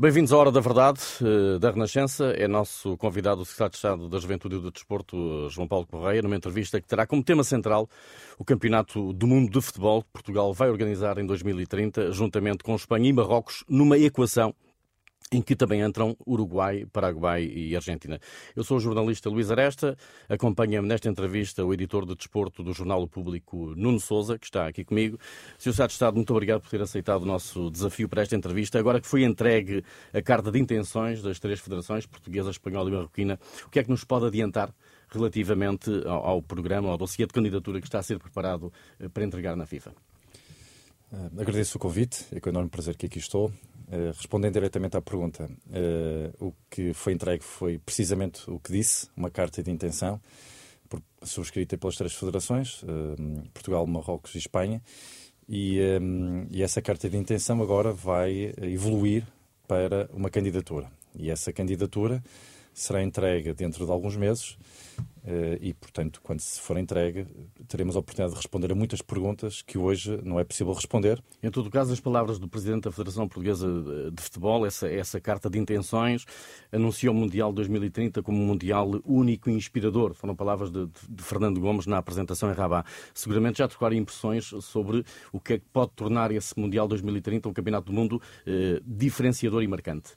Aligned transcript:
Bem-vindos 0.00 0.32
à 0.32 0.38
Hora 0.38 0.50
da 0.50 0.60
Verdade 0.60 0.98
eh, 1.20 1.58
da 1.58 1.72
Renascença. 1.72 2.30
É 2.30 2.48
nosso 2.48 2.96
convidado 2.96 3.42
o 3.42 3.44
Secretário 3.44 3.70
de 3.72 3.76
Estado 3.76 4.08
da 4.08 4.18
Juventude 4.18 4.56
e 4.56 4.58
do 4.58 4.70
Desporto, 4.70 5.46
João 5.50 5.68
Paulo 5.68 5.86
Correia, 5.86 6.22
numa 6.22 6.34
entrevista 6.34 6.80
que 6.80 6.88
terá 6.88 7.06
como 7.06 7.22
tema 7.22 7.44
central 7.44 7.86
o 8.38 8.42
Campeonato 8.42 9.12
do 9.12 9.26
Mundo 9.26 9.52
de 9.52 9.60
Futebol 9.60 10.02
que 10.02 10.08
Portugal 10.10 10.54
vai 10.54 10.70
organizar 10.70 11.18
em 11.18 11.26
2030, 11.26 12.12
juntamente 12.12 12.64
com 12.64 12.74
Espanha 12.74 13.10
e 13.10 13.12
Marrocos, 13.12 13.62
numa 13.68 13.98
equação 13.98 14.54
em 15.32 15.40
que 15.40 15.54
também 15.54 15.80
entram 15.80 16.16
Uruguai, 16.26 16.86
Paraguai 16.92 17.44
e 17.44 17.76
Argentina. 17.76 18.18
Eu 18.56 18.64
sou 18.64 18.78
o 18.78 18.80
jornalista 18.80 19.30
Luís 19.30 19.50
Aresta, 19.50 19.96
acompanha-me 20.28 20.88
nesta 20.88 21.08
entrevista 21.08 21.64
o 21.64 21.72
editor 21.72 22.04
de 22.04 22.16
desporto 22.16 22.64
do 22.64 22.72
Jornal 22.72 23.06
Público, 23.06 23.72
Nuno 23.76 24.00
Souza, 24.00 24.38
que 24.38 24.46
está 24.46 24.66
aqui 24.66 24.84
comigo. 24.84 25.18
Sr. 25.56 25.70
Secretário 25.70 25.88
de 25.88 25.92
Estado, 25.92 26.16
muito 26.16 26.30
obrigado 26.32 26.60
por 26.60 26.70
ter 26.70 26.82
aceitado 26.82 27.22
o 27.22 27.26
nosso 27.26 27.70
desafio 27.70 28.08
para 28.08 28.22
esta 28.22 28.34
entrevista. 28.34 28.78
Agora 28.78 29.00
que 29.00 29.06
foi 29.06 29.22
entregue 29.22 29.84
a 30.12 30.20
carta 30.20 30.50
de 30.50 30.58
intenções 30.58 31.22
das 31.22 31.38
três 31.38 31.60
federações, 31.60 32.06
portuguesa, 32.06 32.50
espanhola 32.50 32.90
e 32.90 32.92
marroquina, 32.92 33.38
o 33.66 33.70
que 33.70 33.78
é 33.78 33.84
que 33.84 33.90
nos 33.90 34.04
pode 34.04 34.26
adiantar 34.26 34.74
relativamente 35.08 35.90
ao, 36.06 36.26
ao 36.26 36.42
programa, 36.42 36.88
ao 36.88 36.98
dossiê 36.98 37.26
de 37.26 37.32
candidatura 37.32 37.80
que 37.80 37.86
está 37.86 38.00
a 38.00 38.02
ser 38.02 38.18
preparado 38.18 38.72
eh, 38.98 39.08
para 39.08 39.24
entregar 39.24 39.56
na 39.56 39.66
FIFA? 39.66 39.92
Uh, 41.12 41.40
agradeço 41.40 41.76
o 41.76 41.80
convite, 41.80 42.24
é 42.32 42.38
com 42.38 42.50
enorme 42.50 42.70
prazer 42.70 42.96
que 42.96 43.06
aqui 43.06 43.18
estou. 43.18 43.52
Uh, 43.92 44.12
respondendo 44.16 44.52
diretamente 44.52 44.96
à 44.96 45.02
pergunta, 45.02 45.50
uh, 45.66 46.46
o 46.46 46.54
que 46.70 46.94
foi 46.94 47.12
entregue 47.12 47.42
foi 47.42 47.76
precisamente 47.78 48.48
o 48.48 48.60
que 48.60 48.70
disse, 48.70 49.08
uma 49.16 49.30
carta 49.30 49.62
de 49.64 49.70
intenção, 49.70 50.20
por, 50.88 51.02
subscrita 51.24 51.76
pelas 51.76 51.96
três 51.96 52.14
federações, 52.14 52.84
Portugal, 53.52 53.84
Marrocos 53.88 54.34
e 54.36 54.38
Espanha, 54.38 54.80
e, 55.48 55.80
um, 56.00 56.46
e, 56.50 56.62
essa 56.62 56.80
carta 56.80 57.10
de 57.10 57.16
intenção 57.16 57.60
agora 57.60 57.92
vai 57.92 58.54
evoluir 58.62 59.26
para 59.66 60.08
uma 60.12 60.30
candidatura. 60.30 60.90
E 61.14 61.28
essa 61.30 61.52
candidatura 61.52 62.22
será 62.72 63.02
entregue 63.02 63.52
dentro 63.52 63.84
de 63.84 63.90
alguns 63.90 64.16
meses 64.16 64.56
eh, 64.98 65.02
e, 65.60 65.74
portanto, 65.74 66.20
quando 66.22 66.40
se 66.40 66.60
for 66.60 66.78
entregue, 66.78 67.26
teremos 67.68 67.96
a 67.96 67.98
oportunidade 67.98 68.32
de 68.32 68.36
responder 68.36 68.72
a 68.72 68.74
muitas 68.74 69.02
perguntas 69.02 69.62
que 69.62 69.76
hoje 69.76 70.18
não 70.24 70.40
é 70.40 70.44
possível 70.44 70.72
responder. 70.72 71.22
Em 71.42 71.50
todo 71.50 71.70
caso, 71.70 71.92
as 71.92 72.00
palavras 72.00 72.38
do 72.38 72.48
Presidente 72.48 72.84
da 72.84 72.90
Federação 72.90 73.28
Portuguesa 73.28 73.66
de 74.12 74.22
Futebol, 74.22 74.66
essa, 74.66 74.88
essa 74.88 75.20
carta 75.20 75.50
de 75.50 75.58
intenções, 75.58 76.24
anunciou 76.72 77.14
o 77.14 77.16
Mundial 77.16 77.52
2030 77.52 78.22
como 78.22 78.38
um 78.38 78.46
Mundial 78.46 78.90
único 79.04 79.50
e 79.50 79.52
inspirador. 79.52 80.14
Foram 80.14 80.34
palavras 80.34 80.70
de, 80.70 80.86
de 81.08 81.22
Fernando 81.22 81.60
Gomes 81.60 81.86
na 81.86 81.98
apresentação 81.98 82.50
em 82.50 82.54
Rabat. 82.54 82.88
Seguramente 83.14 83.58
já 83.58 83.68
trocaram 83.68 83.96
impressões 83.96 84.46
sobre 84.60 85.04
o 85.32 85.40
que 85.40 85.54
é 85.54 85.58
que 85.58 85.66
pode 85.72 85.92
tornar 85.92 86.30
esse 86.30 86.58
Mundial 86.58 86.88
2030 86.88 87.48
um 87.48 87.52
campeonato 87.52 87.86
do 87.86 87.92
mundo 87.92 88.20
eh, 88.46 88.80
diferenciador 88.84 89.62
e 89.62 89.68
marcante 89.68 90.14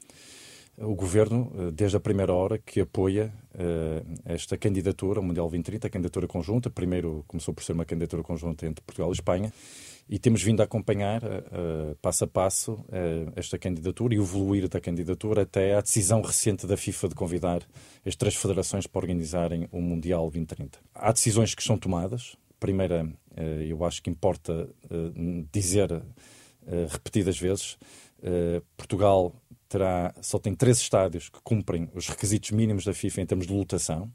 o 0.78 0.96
Governo, 0.96 1.52
eh, 1.56 1.72
desde 1.72 1.98
a 1.98 2.00
primeira 2.00 2.34
hora, 2.34 2.58
que 2.58 2.82
apoia 2.82 3.32
uh, 3.54 4.20
esta 4.26 4.58
candidatura 4.58 5.20
ao 5.20 5.24
Mundial 5.24 5.46
2030, 5.46 5.88
a 5.88 5.90
candidatura 5.90 6.28
conjunta. 6.28 6.70
Primeiro 6.70 7.24
começou 7.28 7.54
por 7.54 7.64
ser 7.64 7.74
uma 7.74 7.86
candidatura 7.86 8.24
conjunta 8.24 8.66
entre 8.66 8.84
Portugal 8.84 9.12
e 9.12 9.14
Espanha, 9.14 9.54
e 10.10 10.18
temos 10.18 10.42
vindo 10.42 10.62
a 10.62 10.64
acompanhar, 10.64 11.24
uh, 11.24 11.96
passo 12.02 12.24
a 12.24 12.28
passo, 12.28 12.74
uh, 12.74 13.32
esta 13.36 13.58
candidatura 13.58 14.16
e 14.16 14.20
o 14.20 14.24
evoluir 14.24 14.68
da 14.68 14.82
candidatura 14.82 15.44
até 15.44 15.76
à 15.76 15.82
decisão 15.82 16.22
recente 16.22 16.66
da 16.66 16.76
FIFA 16.76 17.10
de 17.10 17.16
convidar 17.16 17.62
as 18.04 18.16
três 18.16 18.36
federações 18.36 18.88
para 18.88 19.00
organizarem 19.00 19.68
o 19.72 19.80
Mundial 19.80 20.24
2030. 20.24 20.80
Há 20.96 21.12
decisões 21.12 21.54
que 21.54 21.64
são 21.64 21.78
tomadas. 21.78 22.36
Primeira, 22.60 23.08
eu 23.68 23.84
acho 23.84 24.02
que 24.02 24.10
importa 24.10 24.70
dizer 25.52 26.02
repetidas 26.90 27.38
vezes, 27.38 27.78
Portugal 28.78 29.36
terá, 29.74 30.14
só 30.22 30.38
tem 30.38 30.54
três 30.54 30.78
estádios 30.78 31.30
que 31.30 31.42
cumprem 31.44 31.90
os 31.96 32.08
requisitos 32.08 32.52
mínimos 32.52 32.86
da 32.86 32.94
FIFA 32.94 33.22
em 33.22 33.26
termos 33.26 33.48
de 33.48 33.54
lotação, 33.54 34.08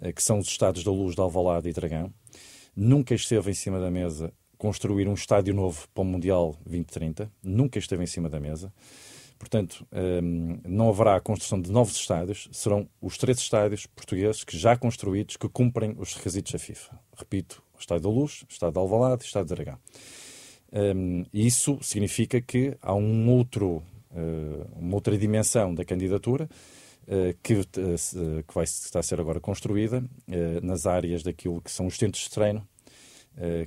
eh, 0.00 0.12
que 0.12 0.22
são 0.22 0.38
os 0.38 0.46
estádios 0.46 0.84
da 0.84 0.92
Luz, 0.92 1.16
de 1.16 1.20
Alvalade 1.20 1.68
e 1.68 1.72
Dragão. 1.72 2.14
Nunca 2.76 3.12
esteve 3.12 3.50
em 3.50 3.54
cima 3.54 3.80
da 3.80 3.90
mesa 3.90 4.32
construir 4.56 5.08
um 5.08 5.14
estádio 5.14 5.52
novo 5.52 5.88
para 5.92 6.02
o 6.02 6.04
Mundial 6.04 6.56
2030. 6.64 7.28
Nunca 7.42 7.76
esteve 7.76 8.04
em 8.04 8.06
cima 8.06 8.28
da 8.28 8.38
mesa. 8.38 8.72
Portanto, 9.36 9.84
ehm, 9.90 10.60
não 10.64 10.88
haverá 10.88 11.16
a 11.16 11.20
construção 11.20 11.60
de 11.60 11.72
novos 11.72 11.96
estádios, 11.96 12.48
serão 12.52 12.88
os 13.02 13.18
três 13.18 13.38
estádios 13.38 13.86
portugueses 13.86 14.44
que 14.44 14.56
já 14.56 14.76
construídos 14.76 15.36
que 15.36 15.48
cumprem 15.48 15.96
os 15.98 16.14
requisitos 16.14 16.52
da 16.52 16.58
FIFA. 16.58 17.00
Repito, 17.18 17.64
o 17.74 17.80
Estádio 17.80 18.04
da 18.04 18.10
Luz, 18.10 18.42
o 18.42 18.46
Estádio 18.48 18.74
de 18.74 18.78
Alvalade 18.78 19.22
e 19.22 19.24
o 19.24 19.26
Estádio 19.26 19.48
de 19.48 19.54
Dragão. 19.56 19.78
Um, 20.72 21.24
isso 21.32 21.78
significa 21.82 22.40
que 22.40 22.76
há 22.80 22.94
um 22.94 23.28
outro 23.28 23.82
uma 24.76 24.94
outra 24.94 25.16
dimensão 25.18 25.74
da 25.74 25.84
candidatura 25.84 26.48
eh, 27.06 27.36
que, 27.42 27.52
eh, 27.52 28.42
que 28.46 28.54
vai 28.54 28.64
estar 28.64 29.00
a 29.00 29.02
ser 29.02 29.20
agora 29.20 29.38
construída 29.38 30.02
nas 30.62 30.86
áreas 30.86 31.22
daquilo 31.22 31.60
que 31.60 31.70
são 31.70 31.86
os 31.86 31.96
centros 31.96 32.24
de 32.24 32.30
treino, 32.30 32.66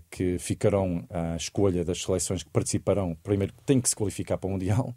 que 0.09 0.40
ficarão 0.40 1.06
à 1.09 1.35
escolha 1.35 1.84
das 1.84 2.02
seleções 2.02 2.41
que 2.41 2.50
participarão. 2.50 3.16
Primeiro, 3.22 3.53
têm 3.66 3.81
que 3.81 3.90
se 3.90 3.96
qualificar 3.96 4.38
para 4.38 4.47
o 4.47 4.52
Mundial 4.52 4.96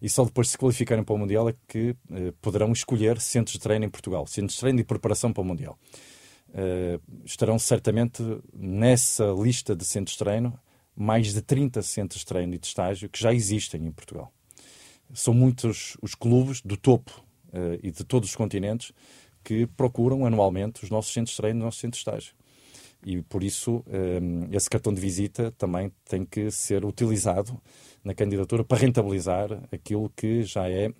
e 0.00 0.08
só 0.08 0.24
depois 0.24 0.48
de 0.48 0.52
se 0.52 0.58
qualificarem 0.58 1.02
para 1.02 1.14
o 1.14 1.18
Mundial 1.18 1.48
é 1.48 1.54
que 1.66 1.96
poderão 2.42 2.70
escolher 2.70 3.18
centros 3.18 3.54
de 3.54 3.60
treino 3.60 3.86
em 3.86 3.88
Portugal, 3.88 4.26
centros 4.26 4.54
de 4.54 4.60
treino 4.60 4.80
e 4.80 4.84
preparação 4.84 5.32
para 5.32 5.40
o 5.40 5.44
Mundial. 5.44 5.78
estarão 7.24 7.58
certamente 7.58 8.22
nessa 8.52 9.24
lista 9.32 9.74
de 9.74 9.84
centros 9.84 10.12
de 10.12 10.18
treino 10.18 10.58
mais 10.94 11.32
de 11.32 11.40
30 11.40 11.80
centros 11.82 12.20
de 12.20 12.26
treino 12.26 12.54
e 12.54 12.58
de 12.58 12.66
estágio 12.66 13.08
que 13.08 13.18
já 13.18 13.32
existem 13.32 13.86
em 13.86 13.90
Portugal 13.90 14.30
são 15.12 15.34
muitos 15.34 15.96
os 16.02 16.14
clubes 16.14 16.60
do 16.62 16.76
topo 16.76 17.22
uh, 17.48 17.78
e 17.82 17.90
de 17.90 18.04
todos 18.04 18.30
os 18.30 18.36
continentes 18.36 18.92
que 19.42 19.66
procuram 19.66 20.26
anualmente 20.26 20.84
os 20.84 20.90
nossos 20.90 21.12
centros 21.12 21.34
de 21.34 21.36
treino, 21.38 21.60
os 21.60 21.64
nossos 21.64 21.80
centros 21.80 22.02
de 22.02 22.10
estágio. 22.10 22.34
E 23.04 23.22
por 23.22 23.42
isso 23.42 23.82
um, 23.86 24.44
eh, 24.52 24.56
esse 24.56 24.68
cartão 24.68 24.92
de 24.92 25.00
visita 25.00 25.50
também 25.52 25.90
tem 26.04 26.22
que 26.22 26.50
ser 26.50 26.84
utilizado 26.84 27.58
na 28.04 28.12
candidatura 28.12 28.62
para 28.62 28.76
rentabilizar 28.76 29.48
aquilo 29.72 30.12
que 30.14 30.42
já 30.42 30.68
é 30.68 30.92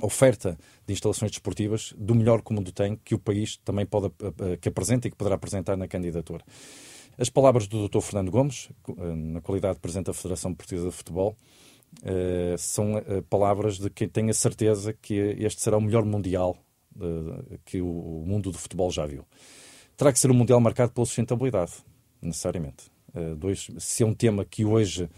oferta 0.00 0.56
de 0.86 0.92
instalações 0.92 1.32
desportivas 1.32 1.92
do 1.96 2.14
melhor 2.14 2.40
que 2.40 2.52
o 2.52 2.54
mundo 2.54 2.70
tem, 2.70 2.96
que 3.04 3.14
o 3.14 3.18
país 3.18 3.56
também 3.64 3.84
pode, 3.84 4.06
eh, 4.06 4.56
que 4.58 4.68
apresenta 4.68 5.08
e 5.08 5.10
que 5.10 5.16
poderá 5.16 5.34
apresentar 5.34 5.76
na 5.76 5.88
candidatura. 5.88 6.44
As 7.18 7.28
palavras 7.28 7.66
do 7.66 7.88
Dr. 7.88 8.00
Fernando 8.00 8.30
Gomes, 8.30 8.68
na 8.96 9.40
qualidade 9.40 9.74
de 9.74 9.80
Presidente 9.80 10.06
da 10.06 10.14
Federação 10.14 10.52
Portuguesa 10.52 10.88
de 10.88 10.94
Futebol, 10.94 11.36
Uh, 12.02 12.58
são 12.58 12.96
uh, 12.96 13.22
palavras 13.30 13.78
de 13.78 13.88
quem 13.88 14.08
tem 14.08 14.28
a 14.28 14.34
certeza 14.34 14.92
que 14.92 15.14
este 15.14 15.62
será 15.62 15.78
o 15.78 15.80
melhor 15.80 16.04
Mundial 16.04 16.56
uh, 16.96 17.58
que 17.64 17.80
o, 17.80 17.86
o, 17.86 18.24
mundo 18.26 18.50
do 18.50 18.58
futebol 18.58 18.90
já 18.90 19.06
viu. 19.06 19.24
Terá 19.96 20.12
que 20.12 20.18
ser 20.18 20.30
um 20.30 20.34
Mundial 20.34 20.60
marcado 20.60 20.92
pela 20.92 21.06
sustentabilidade, 21.06 21.72
necessariamente. 22.20 22.90
dois, 23.38 23.70
se 23.78 24.02
é 24.02 24.06
um 24.06 24.12
tema 24.12 24.44
que 24.44 24.64
hoje 24.64 25.08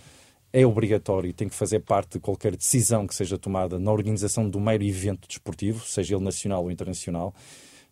é 0.52 0.66
obrigatório 0.66 1.28
e 1.28 1.32
tem 1.32 1.48
que 1.48 1.54
fazer 1.54 1.80
parte 1.80 2.12
de 2.12 2.20
qualquer 2.20 2.54
decisão 2.56 3.06
que 3.06 3.14
seja 3.14 3.38
tomada 3.38 3.78
na 3.78 3.90
organização 3.90 4.50
um 4.54 4.60
mero 4.60 4.84
evento 4.84 5.26
desportivo, 5.26 5.84
seja 5.84 6.14
ele 6.14 6.24
nacional 6.24 6.64
ou 6.64 6.70
internacional, 6.70 7.34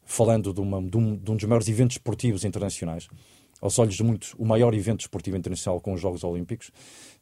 falando 0.04 0.52
de, 0.52 0.60
uma, 0.60 0.82
de, 0.82 0.96
um, 0.96 1.16
de 1.16 1.30
um 1.30 1.36
dos 1.36 1.44
maiores 1.44 1.68
eventos 1.68 1.96
esportivos 1.96 2.44
internacionais, 2.44 3.08
aos 3.60 3.78
olhos 3.78 3.94
de 3.94 4.02
muitos, 4.02 4.34
o 4.38 4.44
maior 4.44 4.74
evento 4.74 5.00
esportivo 5.00 5.36
internacional 5.36 5.80
com 5.80 5.94
os 5.94 6.00
Jogos 6.00 6.22
Olímpicos, 6.22 6.70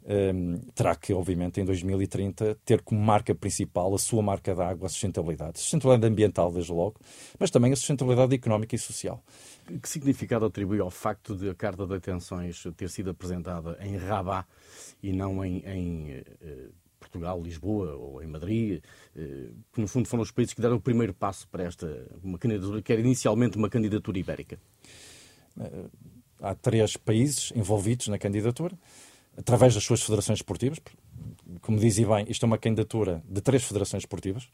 um, 0.04 0.58
terá 0.74 0.96
que, 0.96 1.12
obviamente, 1.12 1.60
em 1.60 1.64
2030, 1.64 2.56
ter 2.64 2.82
como 2.82 3.00
marca 3.00 3.34
principal 3.34 3.94
a 3.94 3.98
sua 3.98 4.22
marca 4.22 4.54
d'água, 4.54 4.86
a 4.86 4.88
sustentabilidade. 4.88 5.52
A 5.54 5.58
sustentabilidade 5.58 6.12
ambiental, 6.12 6.52
desde 6.52 6.72
logo, 6.72 6.96
mas 7.38 7.50
também 7.50 7.72
a 7.72 7.76
sustentabilidade 7.76 8.34
económica 8.34 8.74
e 8.74 8.78
social. 8.78 9.22
Que 9.80 9.88
significado 9.88 10.44
atribui 10.44 10.80
ao 10.80 10.90
facto 10.90 11.36
de 11.36 11.48
a 11.48 11.54
Carta 11.54 11.86
de 11.86 11.94
Atenções 11.94 12.62
ter 12.76 12.90
sido 12.90 13.10
apresentada 13.10 13.78
em 13.80 13.96
Rabat 13.96 14.46
e 15.02 15.12
não 15.12 15.44
em, 15.44 15.62
em 15.66 16.18
uh, 16.18 16.72
Portugal, 16.98 17.40
Lisboa 17.40 17.94
ou 17.94 18.22
em 18.22 18.26
Madrid, 18.26 18.82
uh, 19.14 19.54
que 19.72 19.80
no 19.80 19.86
fundo 19.86 20.08
foram 20.08 20.22
os 20.22 20.32
países 20.32 20.52
que 20.52 20.60
deram 20.60 20.76
o 20.76 20.80
primeiro 20.80 21.14
passo 21.14 21.46
para 21.48 21.62
esta 21.62 22.06
uma 22.22 22.38
candidatura, 22.38 22.82
que 22.82 22.92
era 22.92 23.00
inicialmente 23.00 23.56
uma 23.56 23.70
candidatura 23.70 24.18
ibérica? 24.18 24.58
Uh, 25.56 25.88
há 26.40 26.56
três 26.56 26.96
países 26.96 27.52
envolvidos 27.54 28.08
na 28.08 28.18
candidatura 28.18 28.76
através 29.36 29.74
das 29.74 29.84
suas 29.84 30.02
federações 30.02 30.38
esportivas. 30.38 30.78
Como 31.60 31.78
dizia 31.78 32.06
bem, 32.06 32.26
isto 32.28 32.44
é 32.44 32.46
uma 32.46 32.58
candidatura 32.58 33.22
de 33.28 33.40
três 33.40 33.62
federações 33.62 34.02
esportivas, 34.02 34.48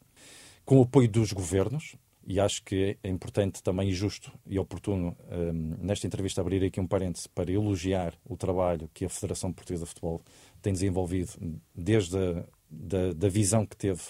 com 0.65 0.79
o 0.79 0.83
apoio 0.83 1.07
dos 1.07 1.33
governos, 1.33 1.95
e 2.25 2.39
acho 2.39 2.63
que 2.63 2.97
é 3.03 3.09
importante 3.09 3.63
também 3.63 3.89
e 3.89 3.93
justo 3.93 4.31
e 4.45 4.59
oportuno 4.59 5.17
um, 5.31 5.77
nesta 5.81 6.05
entrevista 6.05 6.41
abrir 6.41 6.63
aqui 6.63 6.79
um 6.79 6.85
parêntese 6.85 7.27
para 7.29 7.51
elogiar 7.51 8.13
o 8.23 8.37
trabalho 8.37 8.89
que 8.93 9.05
a 9.05 9.09
Federação 9.09 9.51
Portuguesa 9.51 9.85
de 9.85 9.89
Futebol 9.89 10.21
tem 10.61 10.71
desenvolvido 10.71 11.31
desde 11.73 12.17
a 12.17 12.43
da, 12.69 13.13
da 13.13 13.29
visão 13.29 13.65
que 13.65 13.75
teve 13.75 14.01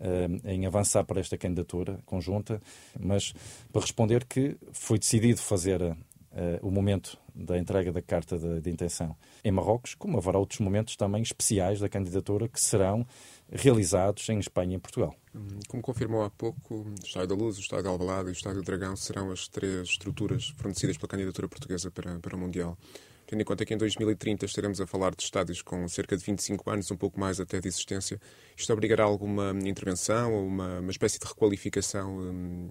um, 0.00 0.48
em 0.48 0.66
avançar 0.66 1.04
para 1.04 1.20
esta 1.20 1.36
candidatura 1.36 1.98
conjunta, 2.04 2.60
mas 2.98 3.32
para 3.72 3.82
responder 3.82 4.24
que 4.24 4.56
foi 4.72 4.98
decidido 4.98 5.40
fazer 5.40 5.80
uh, 6.32 6.66
o 6.66 6.70
momento 6.70 7.18
da 7.34 7.56
entrega 7.58 7.92
da 7.92 8.02
carta 8.02 8.38
de, 8.38 8.60
de, 8.60 8.70
intenção 8.70 9.16
em 9.44 9.50
Marrocos, 9.50 9.94
como 9.94 10.18
haverá 10.18 10.38
outros 10.38 10.60
momentos 10.60 10.96
também 10.96 11.22
especiais 11.22 11.80
da 11.80 11.88
candidatura 11.88 12.48
que 12.48 12.60
serão 12.60 13.06
realizados 13.50 14.28
em 14.28 14.38
Espanha 14.38 14.76
e 14.76 14.78
Portugal. 14.78 15.14
Hum, 15.34 15.60
como 15.68 15.82
confirmou 15.82 16.22
há 16.22 16.30
pouco, 16.30 16.74
o 16.74 16.94
Estádio 17.04 17.28
da 17.28 17.34
Luz, 17.34 17.56
o 17.58 17.60
Estádio 17.60 17.84
de 17.84 17.90
Alvalade 17.90 18.28
e 18.28 18.32
o 18.32 18.32
Estádio 18.32 18.62
do 18.62 18.64
Dragão 18.64 18.96
serão 18.96 19.30
as 19.30 19.48
três 19.48 19.88
estruturas 19.88 20.48
fornecidas 20.56 20.96
pela 20.96 21.08
candidatura 21.08 21.48
portuguesa 21.48 21.90
para, 21.90 22.18
para 22.18 22.36
o 22.36 22.38
Mundial. 22.38 22.76
Tendo 23.28 23.42
em 23.42 23.44
conta 23.44 23.62
que 23.66 23.74
em 23.74 23.76
2030 23.76 24.46
estaremos 24.46 24.80
a 24.80 24.86
falar 24.86 25.14
de 25.14 25.22
estádios 25.22 25.60
com 25.60 25.86
cerca 25.86 26.16
de 26.16 26.24
25 26.24 26.70
anos, 26.70 26.90
um 26.90 26.96
pouco 26.96 27.20
mais 27.20 27.38
até 27.38 27.60
de 27.60 27.68
existência, 27.68 28.18
isto 28.56 28.72
obrigará 28.72 29.04
alguma 29.04 29.50
intervenção 29.66 30.32
ou 30.32 30.46
uma, 30.46 30.80
uma 30.80 30.90
espécie 30.90 31.18
de 31.18 31.26
requalificação, 31.26 32.18
um, 32.18 32.70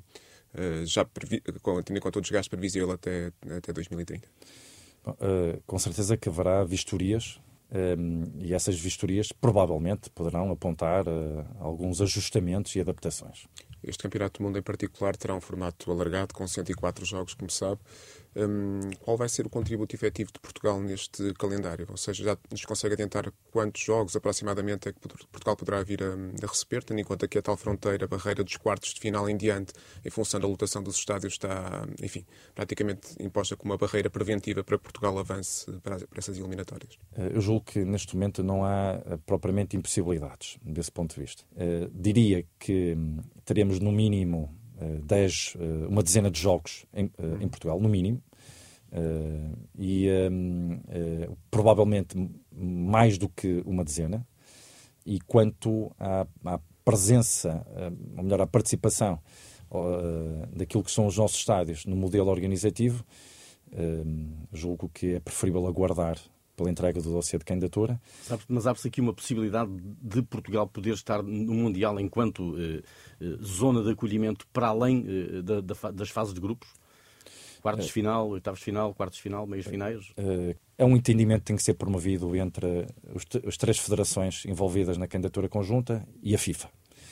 já 0.85 1.05
previ, 1.05 1.41
tendo 1.85 1.97
em 1.97 1.99
conta 1.99 2.19
o 2.19 2.21
desgaste 2.21 2.49
previsível 2.49 2.91
até, 2.91 3.31
até 3.57 3.71
2030? 3.73 4.27
Bom, 5.03 5.11
uh, 5.11 5.61
com 5.65 5.79
certeza 5.79 6.17
que 6.17 6.27
haverá 6.27 6.63
vistorias 6.63 7.39
um, 7.71 8.23
e 8.39 8.53
essas 8.53 8.79
vistorias 8.79 9.31
provavelmente 9.31 10.09
poderão 10.09 10.51
apontar 10.51 11.07
uh, 11.07 11.45
alguns 11.59 12.01
ajustamentos 12.01 12.75
e 12.75 12.81
adaptações. 12.81 13.45
Este 13.87 14.03
Campeonato 14.03 14.39
do 14.39 14.45
Mundo 14.45 14.59
em 14.59 14.61
particular 14.61 15.15
terá 15.15 15.33
um 15.33 15.41
formato 15.41 15.91
alargado, 15.91 16.33
com 16.33 16.47
104 16.47 17.05
jogos, 17.05 17.33
como 17.33 17.49
sabe. 17.49 17.79
Um, 18.35 18.91
qual 18.99 19.17
vai 19.17 19.27
ser 19.27 19.47
o 19.47 19.49
contributo 19.49 19.95
efetivo 19.95 20.31
de 20.31 20.39
Portugal 20.39 20.79
neste 20.79 21.33
calendário? 21.33 21.87
Ou 21.89 21.97
seja, 21.97 22.23
já 22.23 22.37
nos 22.51 22.63
consegue 22.65 22.93
adiantar 22.93 23.31
quantos 23.51 23.81
jogos 23.81 24.15
aproximadamente 24.15 24.89
é 24.89 24.93
que 24.93 24.99
Portugal 24.99 25.55
poderá 25.55 25.81
vir 25.81 26.03
a, 26.03 26.13
a, 26.13 26.47
receber, 26.47 26.83
tendo 26.83 26.99
em 26.99 27.03
conta 27.03 27.27
que 27.27 27.37
a 27.39 27.41
tal 27.41 27.57
fronteira, 27.57 28.05
a 28.05 28.07
barreira 28.07 28.43
dos 28.43 28.55
quartos 28.57 28.93
de 28.93 28.99
final 28.99 29.27
em 29.27 29.35
diante, 29.35 29.73
em 30.05 30.09
função 30.11 30.39
da 30.39 30.47
lotação 30.47 30.83
dos 30.83 30.97
estádios, 30.97 31.33
está, 31.33 31.87
enfim, 31.99 32.25
praticamente 32.53 33.15
imposta 33.19 33.55
como 33.55 33.73
uma 33.73 33.77
barreira 33.77 34.09
preventiva 34.09 34.63
para 34.63 34.77
que 34.77 34.83
Portugal 34.83 35.17
avance 35.17 35.65
para, 35.81 35.97
para 35.97 36.19
essas 36.19 36.37
eliminatórias? 36.37 36.97
Eh, 37.17 37.31
eu 37.33 37.41
julgo 37.41 37.65
que 37.65 37.83
neste 37.83 38.15
momento 38.15 38.43
não 38.43 38.63
há 38.63 39.01
eh, 39.03 39.17
propriamente 39.25 39.75
impossibilidades 39.75 40.59
desse 40.61 40.91
ponto 40.91 41.15
de 41.15 41.21
vista. 41.21 41.43
Uh, 41.53 41.89
diria 41.91 42.45
que 42.59 42.93
hum, 42.95 43.19
teremos 43.47 43.79
no 43.79 43.93
mínimo 43.93 44.53
uh, 44.75 45.01
dez, 45.03 45.55
uh, 45.55 45.87
uma 45.87 46.03
dezena 46.03 46.29
de 46.29 46.39
jogos 46.39 46.85
em, 46.93 47.05
uh, 47.05 47.41
em 47.41 47.47
Portugal, 47.47 47.79
no 47.79 47.89
mínimo, 47.89 48.21
e 49.77 50.07
um, 50.31 50.79
provavelmente 51.51 52.15
mais 52.53 53.17
do 53.17 53.27
que 53.27 53.61
uma 53.65 53.83
dezena. 53.83 54.25
E 55.05 55.19
quanto 55.19 55.91
à, 55.99 56.25
à 56.45 56.59
presença, 56.85 57.67
ou 58.15 58.23
melhor, 58.23 58.39
à 58.39 58.47
participação 58.47 59.19
daquilo 60.53 60.85
que 60.85 60.89
são 60.89 61.05
os 61.05 61.17
nossos 61.17 61.37
estádios 61.37 61.85
no 61.85 61.97
modelo 61.97 62.29
organizativo, 62.29 63.05
julgo 64.53 64.87
que 64.87 65.15
é 65.15 65.19
preferível 65.19 65.67
aguardar 65.67 66.17
pela 66.57 66.71
entrega 66.71 66.99
do 66.99 67.11
dossiê 67.11 67.37
de 67.37 67.45
candidatura. 67.45 68.01
Mas 68.49 68.65
abre-se 68.65 68.87
aqui 68.87 68.99
uma 68.99 69.13
possibilidade 69.13 69.71
de 70.01 70.21
Portugal 70.23 70.67
poder 70.67 70.93
estar 70.93 71.21
no 71.21 71.53
Mundial 71.53 71.99
enquanto 71.99 72.55
eh, 72.57 72.81
eh, 73.21 73.37
zona 73.43 73.83
de 73.83 73.91
acolhimento 73.91 74.45
para 74.51 74.67
além 74.67 75.05
eh, 75.07 75.41
da, 75.43 75.61
da, 75.61 75.91
das 75.91 76.09
fases 76.09 76.33
de 76.33 76.41
grupos? 76.41 76.67
Quartos 77.61 77.85
de 77.85 77.91
final, 77.91 78.29
oitavos 78.29 78.59
de 78.59 78.65
final, 78.65 78.93
quartos 78.93 79.17
de 79.17 79.23
final, 79.23 79.45
meios 79.45 79.65
finais? 79.65 80.13
É 80.77 80.85
um 80.85 80.95
entendimento 80.95 81.39
que 81.39 81.45
tem 81.47 81.55
que 81.55 81.63
ser 81.63 81.73
promovido 81.73 82.35
entre 82.35 82.87
os, 83.13 83.25
as 83.45 83.57
três 83.57 83.77
federações 83.77 84.45
envolvidas 84.45 84.97
na 84.97 85.07
candidatura 85.07 85.49
conjunta 85.49 86.07
e 86.23 86.33
a 86.33 86.37
FIFA. 86.37 86.69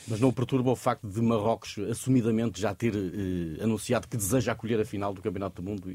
Mas 0.08 0.20
não 0.20 0.32
perturba 0.32 0.70
o 0.70 0.76
facto 0.76 1.08
de 1.08 1.20
Marrocos 1.20 1.78
assumidamente 1.90 2.60
já 2.60 2.74
ter 2.74 2.94
eh, 2.94 3.62
anunciado 3.62 4.06
que 4.06 4.16
deseja 4.16 4.52
acolher 4.52 4.80
a 4.80 4.84
final 4.84 5.12
do 5.12 5.20
Campeonato 5.20 5.60
do 5.60 5.68
Mundo? 5.68 5.88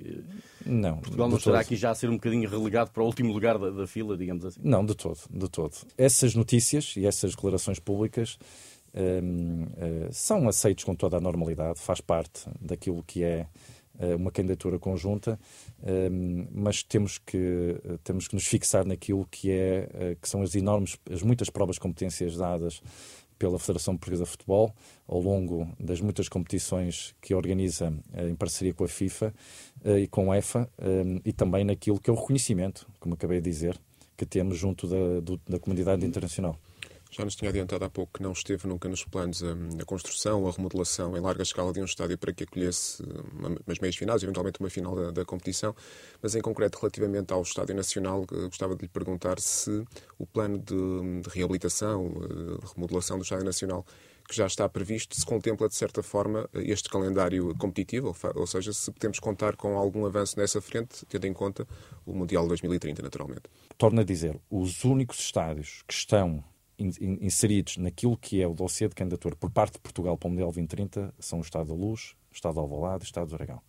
Não. 0.66 0.98
Portugal 0.98 1.30
não 1.30 1.38
estará 1.38 1.58
todo. 1.58 1.66
aqui 1.66 1.76
já 1.78 1.92
a 1.92 1.96
ser 1.96 2.10
um 2.10 2.16
bocadinho 2.16 2.50
relegado 2.50 2.92
para 2.92 3.02
o 3.04 3.06
último 3.06 3.32
lugar 3.32 3.58
da, 3.58 3.70
da, 3.70 3.88
fila, 3.88 4.18
digamos 4.18 4.44
assim? 4.44 4.60
Não, 4.64 4.86
de 4.86 4.96
todo, 4.96 5.20
de 5.30 5.50
todo. 5.50 5.74
Essas 5.98 6.36
notícias 6.36 6.94
e 6.98 7.06
essas 7.06 7.32
declarações 7.32 7.80
públicas 7.80 8.38
ehm, 8.94 9.68
eh, 9.78 10.10
são 10.12 10.48
aceitos 10.50 10.84
com 10.84 10.94
toda 10.94 11.18
a 11.18 11.22
normalidade, 11.22 11.80
faz 11.80 12.02
parte 12.02 12.50
daquilo 12.60 13.02
que 13.04 13.24
é 13.24 13.48
eh, 13.98 14.16
uma 14.16 14.32
candidatura 14.32 14.78
conjunta, 14.78 15.40
ehm, 15.84 16.48
mas 16.52 16.84
temos 16.84 17.18
que, 17.18 17.80
temos 18.04 18.28
que 18.28 18.36
nos 18.36 18.46
fixar 18.46 18.86
naquilo 18.86 19.26
que, 19.32 19.52
é, 19.52 20.18
que 20.22 20.28
são 20.28 20.42
as 20.42 20.54
enormes, 20.54 20.98
as 21.10 21.22
muitas 21.22 21.50
provas 21.50 21.76
de 21.76 21.80
competências 21.80 22.36
dadas 22.36 22.82
pela 23.42 23.58
Federação 23.58 23.98
Portuguesa 23.98 24.24
de 24.24 24.30
Futebol 24.30 24.72
ao 25.08 25.20
longo 25.20 25.68
das 25.80 26.00
muitas 26.00 26.30
competições 26.30 27.16
que 27.20 27.34
organiza 27.34 27.92
eh, 28.14 28.30
em 28.30 28.36
parceria 28.36 28.72
com 28.72 28.84
a 28.84 28.88
FIFA 28.88 29.34
eh, 29.84 30.02
e 30.02 30.08
com 30.08 30.32
a 30.32 30.38
EFA 30.38 30.70
eh, 30.78 31.20
e 31.26 31.34
também 31.34 31.66
naquilo 31.66 32.00
que 32.00 32.12
é 32.12 32.14
o 32.14 32.16
reconhecimento, 32.16 32.88
como 33.00 33.16
acabei 33.16 33.42
de 33.42 33.50
dizer, 33.50 33.82
que 34.16 34.28
temos 34.28 34.60
junto 34.60 34.86
da, 34.86 35.20
do, 35.22 35.42
da 35.50 35.58
comunidade 35.58 36.06
internacional. 36.06 36.56
Já 37.12 37.26
nos 37.26 37.36
tinha 37.36 37.50
adiantado 37.50 37.84
há 37.84 37.90
pouco 37.90 38.14
que 38.14 38.24
não 38.24 38.32
esteve 38.32 38.66
nunca 38.66 38.88
nos 38.88 39.04
planos 39.04 39.44
a, 39.44 39.52
a 39.82 39.86
construção, 39.86 40.48
a 40.48 40.52
remodelação 40.52 41.18
em 41.18 41.20
larga 41.20 41.44
escala 41.44 41.74
de 41.74 41.82
um 41.82 41.86
estádio 41.86 42.18
para 42.18 42.32
que 42.32 42.46
acolhesse 42.46 43.04
uma, 43.34 43.50
umas 43.68 43.80
meias 43.80 43.98
finais, 43.98 44.24
eventualmente 44.24 44.62
uma 44.62 44.70
final 44.70 44.96
da, 44.96 45.12
da, 45.12 45.26
competição, 45.26 45.76
mas 46.22 46.36
em 46.36 46.42
concreto 46.42 46.80
relativamente 46.80 47.34
ao 47.34 47.42
Estádio 47.42 47.76
Nacional, 47.76 48.26
eh, 48.32 48.46
gostava 48.46 48.78
de 48.78 48.84
lhe 48.84 48.88
perguntar 48.88 49.42
se 49.42 49.84
o 50.18 50.26
plano 50.26 50.58
de, 50.58 51.22
de 51.22 51.30
reabilitação, 51.30 52.14
eh, 52.16 52.66
de 52.66 52.74
remodelação 52.74 53.18
do 53.18 53.24
Estádio 53.24 53.46
Nacional 53.46 53.86
que 54.30 54.38
já 54.38 54.48
está 54.48 54.70
previsto, 54.70 55.14
se 55.14 55.26
contempla 55.26 55.68
de 55.68 55.76
certa 55.76 56.02
forma 56.02 56.50
este 56.54 56.90
calendário 56.90 57.54
competitivo, 57.58 58.16
ou 58.36 58.48
seja, 58.48 58.72
se 58.72 58.90
podemos 58.90 59.20
contar 59.20 59.58
com 59.58 59.78
algum 59.78 60.06
avanço 60.06 60.40
nessa 60.40 60.62
frente, 60.62 61.06
tendo 61.10 61.28
em 61.28 61.34
conta 61.34 61.68
o 62.06 62.14
Mundial 62.14 62.48
2030, 62.48 63.02
naturalmente. 63.02 63.44
Torno 63.78 64.00
a 64.00 64.04
dizer, 64.06 64.40
os 64.50 64.86
únicos 64.86 65.20
estádios 65.20 65.84
que 65.86 65.94
estão 65.94 66.42
inseridos 66.82 67.78
naquilo 67.78 68.18
que 68.18 68.42
é 68.42 68.48
o 68.48 68.54
dossiê 68.54 68.88
de 68.88 68.96
candidatura 68.96 69.36
por 69.36 69.50
parte 69.50 69.74
de 69.74 69.80
Portugal 69.80 70.18
para 70.18 70.28
o 70.28 70.32
Mundial 70.32 70.48
2030 70.48 71.14
são 71.20 71.40
o 71.40 71.42
Estado 71.42 71.68
da 71.68 71.74
Luz, 71.74 72.16
o 72.32 72.36
Estado 72.36 72.54
de 72.54 72.60
Alvalade 72.60 73.04
e 73.04 73.06
o 73.06 73.08
Estado 73.08 73.28
do 73.28 73.36
Aragão. 73.36 73.62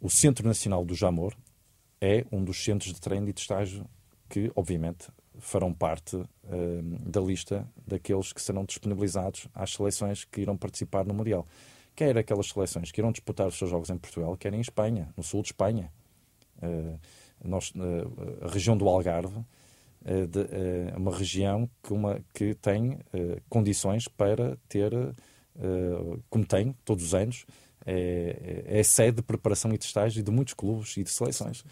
O 0.00 0.08
Centro 0.08 0.46
Nacional 0.46 0.84
do 0.84 0.94
Jamor 0.94 1.34
é 2.00 2.24
um 2.32 2.42
dos 2.42 2.62
centros 2.64 2.92
de 2.92 3.00
treino 3.00 3.28
e 3.28 3.32
de 3.32 3.40
estágio 3.40 3.86
que, 4.28 4.50
obviamente, 4.54 5.08
farão 5.38 5.72
parte 5.72 6.16
uh, 6.16 6.26
da 7.06 7.20
lista 7.20 7.68
daqueles 7.86 8.32
que 8.32 8.40
serão 8.40 8.64
disponibilizados 8.64 9.48
às 9.54 9.72
seleções 9.72 10.24
que 10.24 10.40
irão 10.40 10.56
participar 10.56 11.04
no 11.04 11.14
Mundial. 11.14 11.46
Quer 11.94 12.16
aquelas 12.16 12.48
seleções 12.48 12.90
que 12.90 13.00
irão 13.00 13.12
disputar 13.12 13.46
os 13.46 13.58
seus 13.58 13.70
jogos 13.70 13.90
em 13.90 13.98
Portugal, 13.98 14.36
quer 14.36 14.54
em 14.54 14.60
Espanha, 14.60 15.12
no 15.16 15.22
sul 15.22 15.42
de 15.42 15.48
Espanha. 15.48 15.92
Uh, 16.62 16.98
nós, 17.44 17.70
uh, 17.70 18.46
a 18.46 18.48
região 18.48 18.76
do 18.76 18.88
Algarve 18.88 19.44
de, 20.04 20.40
é 20.92 20.96
uma 20.96 21.14
região 21.14 21.68
que, 21.82 21.92
uma, 21.92 22.20
que 22.32 22.54
tem 22.54 22.92
uh, 22.92 23.40
condições 23.48 24.08
para 24.08 24.56
ter, 24.68 24.92
como 26.30 26.44
tem 26.46 26.74
todos 26.84 27.04
os 27.04 27.14
anos, 27.14 27.44
é, 27.86 28.64
é 28.66 28.82
sede 28.82 29.16
de 29.16 29.22
preparação 29.22 29.72
e 29.72 29.78
de 29.78 29.84
estágio 29.84 30.22
de 30.22 30.30
muitos 30.30 30.54
clubes 30.54 30.96
e 30.96 31.02
de 31.02 31.10
seleções. 31.10 31.64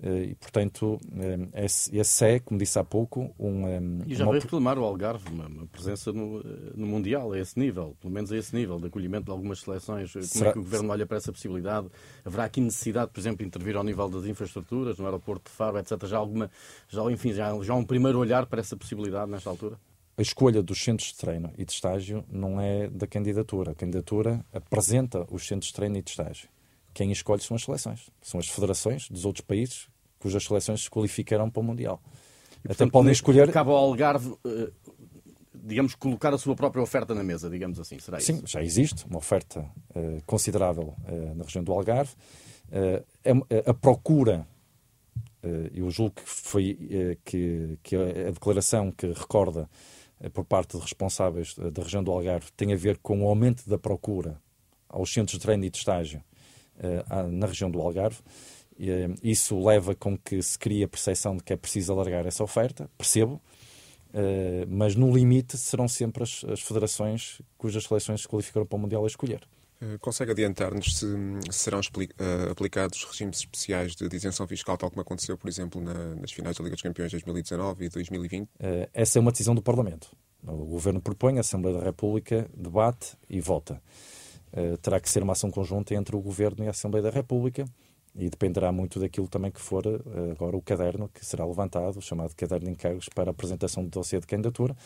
Eh, 0.00 0.30
e, 0.30 0.34
portanto, 0.36 1.00
eh, 1.16 1.70
esse 1.92 2.24
é, 2.24 2.38
como 2.38 2.58
disse 2.58 2.78
há 2.78 2.84
pouco, 2.84 3.34
um. 3.38 3.66
Eh, 3.66 3.80
e 4.06 4.14
já 4.14 4.24
uma... 4.24 4.32
veio 4.32 4.42
reclamar 4.42 4.78
o 4.78 4.84
Algarve 4.84 5.28
uma, 5.30 5.46
uma 5.46 5.66
presença 5.66 6.12
no, 6.12 6.42
no, 6.74 6.86
Mundial, 6.86 7.32
a 7.32 7.38
esse 7.38 7.58
nível, 7.58 7.96
pelo 8.00 8.12
menos 8.12 8.30
a 8.30 8.36
esse 8.36 8.54
nível, 8.54 8.78
de 8.78 8.86
acolhimento 8.86 9.24
de 9.24 9.30
algumas 9.30 9.60
seleções. 9.60 10.12
Como 10.12 10.24
Será... 10.24 10.50
é 10.50 10.52
que 10.52 10.58
o 10.58 10.62
Governo 10.62 10.92
olha 10.92 11.04
para 11.04 11.16
essa 11.16 11.32
possibilidade? 11.32 11.88
Haverá 12.24 12.44
aqui 12.44 12.60
necessidade, 12.60 13.10
por 13.10 13.18
exemplo, 13.18 13.38
de 13.38 13.44
intervir 13.44 13.76
ao 13.76 13.82
nível 13.82 14.08
das 14.08 14.24
infraestruturas, 14.24 14.98
no 14.98 15.04
aeroporto 15.04 15.50
de 15.50 15.56
Faro, 15.56 15.78
etc. 15.78 16.06
Já, 16.06 16.18
alguma, 16.18 16.50
já, 16.88 17.02
enfim, 17.10 17.32
já, 17.32 17.60
já 17.62 17.74
um 17.74 17.84
primeiro 17.84 18.18
olhar 18.18 18.46
para 18.46 18.60
essa 18.60 18.76
possibilidade 18.76 19.30
nesta 19.30 19.50
altura? 19.50 19.78
a 20.16 20.22
escolha 20.22 20.60
dos 20.60 20.82
centros 20.82 21.12
de 21.12 21.16
treino 21.16 21.52
e 21.56 21.64
de 21.64 21.70
estágio 21.70 22.24
não 22.28 22.60
é 22.60 22.88
da 22.88 23.06
candidatura. 23.06 23.70
A 23.70 23.74
candidatura 23.74 24.44
apresenta 24.52 25.24
os 25.30 25.46
centros 25.46 25.68
de 25.68 25.74
treino 25.74 25.96
e 25.96 26.02
de 26.02 26.10
estágio. 26.10 26.48
Quem 26.98 27.12
escolhe 27.12 27.40
são 27.40 27.54
as 27.54 27.62
seleções. 27.62 28.10
São 28.20 28.40
as 28.40 28.48
federações 28.48 29.08
dos 29.08 29.24
outros 29.24 29.44
países 29.46 29.86
cujas 30.18 30.42
seleções 30.42 30.82
se 30.82 30.90
qualificaram 30.90 31.48
para 31.48 31.60
o 31.60 31.62
Mundial. 31.62 32.02
E, 32.64 32.66
portanto, 32.66 32.88
Até 32.88 32.90
podem 32.90 33.12
escolher. 33.12 33.48
Acaba 33.48 33.70
o 33.70 33.76
Algarve, 33.76 34.34
eh, 34.44 34.72
digamos, 35.54 35.94
colocar 35.94 36.34
a 36.34 36.38
sua 36.38 36.56
própria 36.56 36.82
oferta 36.82 37.14
na 37.14 37.22
mesa, 37.22 37.48
digamos 37.48 37.78
assim, 37.78 38.00
será 38.00 38.18
isso? 38.18 38.32
Sim, 38.32 38.42
já 38.44 38.60
existe 38.64 39.06
uma 39.06 39.18
oferta 39.18 39.60
uh, 39.60 40.20
considerável 40.26 40.92
uh, 41.04 41.36
na 41.36 41.44
região 41.44 41.62
do 41.62 41.72
Algarve. 41.72 42.16
Uh, 42.66 43.46
a, 43.64 43.70
a, 43.70 43.74
procura, 43.74 44.44
eu 45.72 45.88
julgo 45.92 46.16
que 46.16 46.22
foi 46.24 47.16
que, 47.24 47.78
que 47.80 47.94
a, 47.94 48.00
a 48.00 48.30
declaração 48.32 48.90
que 48.90 49.06
recorda 49.06 49.70
por 50.32 50.44
parte 50.44 50.76
de 50.76 50.82
responsáveis 50.82 51.54
da 51.54 51.80
região 51.80 52.02
do 52.02 52.10
Algarve 52.10 52.50
tem 52.56 52.72
a 52.72 52.76
ver 52.76 52.98
com 52.98 53.22
o 53.22 53.28
aumento 53.28 53.70
da 53.70 53.78
procura 53.78 54.40
aos 54.88 55.12
centros 55.12 55.38
de 55.38 55.40
treino 55.40 55.64
e 55.64 55.70
de 55.70 55.78
estágio 55.78 56.20
na 57.30 57.46
região 57.46 57.70
do 57.70 57.80
Algarve. 57.80 58.18
Isso 59.22 59.58
leva 59.64 59.94
com 59.94 60.16
que 60.16 60.40
se 60.42 60.58
crie 60.58 60.84
a 60.84 60.88
percepção 60.88 61.36
de 61.36 61.42
que 61.42 61.52
é 61.52 61.56
preciso 61.56 61.92
alargar 61.92 62.26
essa 62.26 62.44
oferta, 62.44 62.88
percebo, 62.96 63.40
mas 64.68 64.94
no 64.94 65.12
limite 65.14 65.58
serão 65.58 65.88
sempre 65.88 66.22
as, 66.22 66.44
as 66.44 66.60
federações 66.60 67.40
cujas 67.56 67.84
seleções 67.84 68.22
se 68.22 68.28
qualificaram 68.28 68.66
para 68.66 68.76
o 68.76 68.80
Mundial 68.80 69.04
a 69.04 69.06
escolher. 69.06 69.40
Eh, 69.80 69.98
consegue 70.00 70.32
adiantar-nos 70.32 70.98
se 70.98 71.06
serão 71.50 71.80
eh, 71.80 72.50
aplicados 72.50 73.04
regimes 73.04 73.38
especiais 73.38 73.94
de 73.94 74.04
isenção 74.14 74.46
fiscal, 74.46 74.76
tal 74.76 74.90
como 74.90 75.02
aconteceu, 75.02 75.38
por 75.38 75.48
exemplo, 75.48 75.80
nas 75.80 76.32
finais 76.32 76.56
da 76.56 76.64
Liga 76.64 76.74
dos 76.74 76.82
Campeões 76.82 77.10
de 77.10 77.16
2019 77.18 77.84
e 77.84 77.88
2020? 77.88 78.48
Eh, 78.58 78.88
essa 78.92 79.18
é 79.18 79.20
uma 79.20 79.30
decisão 79.30 79.54
do 79.54 79.62
Parlamento. 79.62 80.08
O 80.42 80.66
Governo 80.66 81.00
propõe, 81.00 81.38
a 81.38 81.40
Assembleia 81.40 81.78
da 81.78 81.84
República 81.84 82.48
debate 82.54 83.16
e 83.28 83.40
vota. 83.40 83.80
Terá 84.82 84.98
que 84.98 85.10
ser 85.10 85.22
uma 85.22 85.32
ação 85.32 85.50
conjunta 85.50 85.94
entre 85.94 86.16
o 86.16 86.20
Governo 86.20 86.64
e 86.64 86.68
a 86.68 86.70
Assembleia 86.70 87.02
da 87.02 87.10
República 87.10 87.64
e 88.18 88.28
dependerá 88.28 88.72
muito 88.72 88.98
daquilo 88.98 89.28
também 89.28 89.50
que 89.50 89.60
for 89.60 89.86
eh, 89.86 90.32
agora 90.32 90.56
o 90.56 90.60
caderno 90.60 91.08
que 91.08 91.24
será 91.24 91.46
levantado, 91.46 91.98
o 91.98 92.02
chamado 92.02 92.34
caderno 92.34 92.66
de 92.66 92.72
encargos 92.72 93.08
para 93.08 93.30
a 93.30 93.32
apresentação 93.32 93.84
do 93.84 93.90
dossiê 93.90 94.18
de 94.18 94.26
candidatura, 94.26 94.76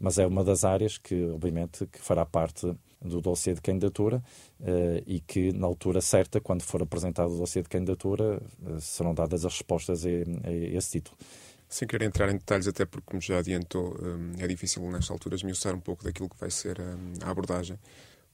mas 0.00 0.18
é 0.18 0.26
uma 0.26 0.42
das 0.42 0.64
áreas 0.64 0.96
que, 0.96 1.26
obviamente, 1.26 1.86
que 1.86 2.00
fará 2.00 2.24
parte 2.24 2.74
do 3.00 3.20
dossiê 3.20 3.52
de 3.54 3.60
candidatura 3.60 4.22
uh, 4.60 5.02
e 5.06 5.20
que, 5.20 5.52
na 5.52 5.66
altura 5.66 6.00
certa, 6.00 6.40
quando 6.40 6.62
for 6.62 6.82
apresentado 6.82 7.32
o 7.32 7.38
dossiê 7.38 7.62
de 7.62 7.68
candidatura, 7.68 8.40
serão 8.80 9.14
dadas 9.14 9.44
as 9.44 9.52
respostas 9.52 10.04
a, 10.04 10.08
esse 10.50 10.92
título. 10.92 11.16
Sem 11.68 11.86
querer 11.86 12.06
entrar 12.06 12.28
em 12.30 12.38
detalhes, 12.38 12.66
até 12.66 12.84
porque, 12.84 13.06
como 13.06 13.20
já 13.20 13.38
adiantou, 13.38 13.96
é 14.38 14.46
difícil 14.48 14.82
nesta 14.90 15.12
altura 15.12 15.36
esmiuçar 15.36 15.76
um 15.76 15.80
pouco 15.80 16.02
daquilo 16.02 16.28
que 16.28 16.40
vai 16.40 16.50
ser 16.50 16.80
a 17.22 17.30
abordagem 17.30 17.78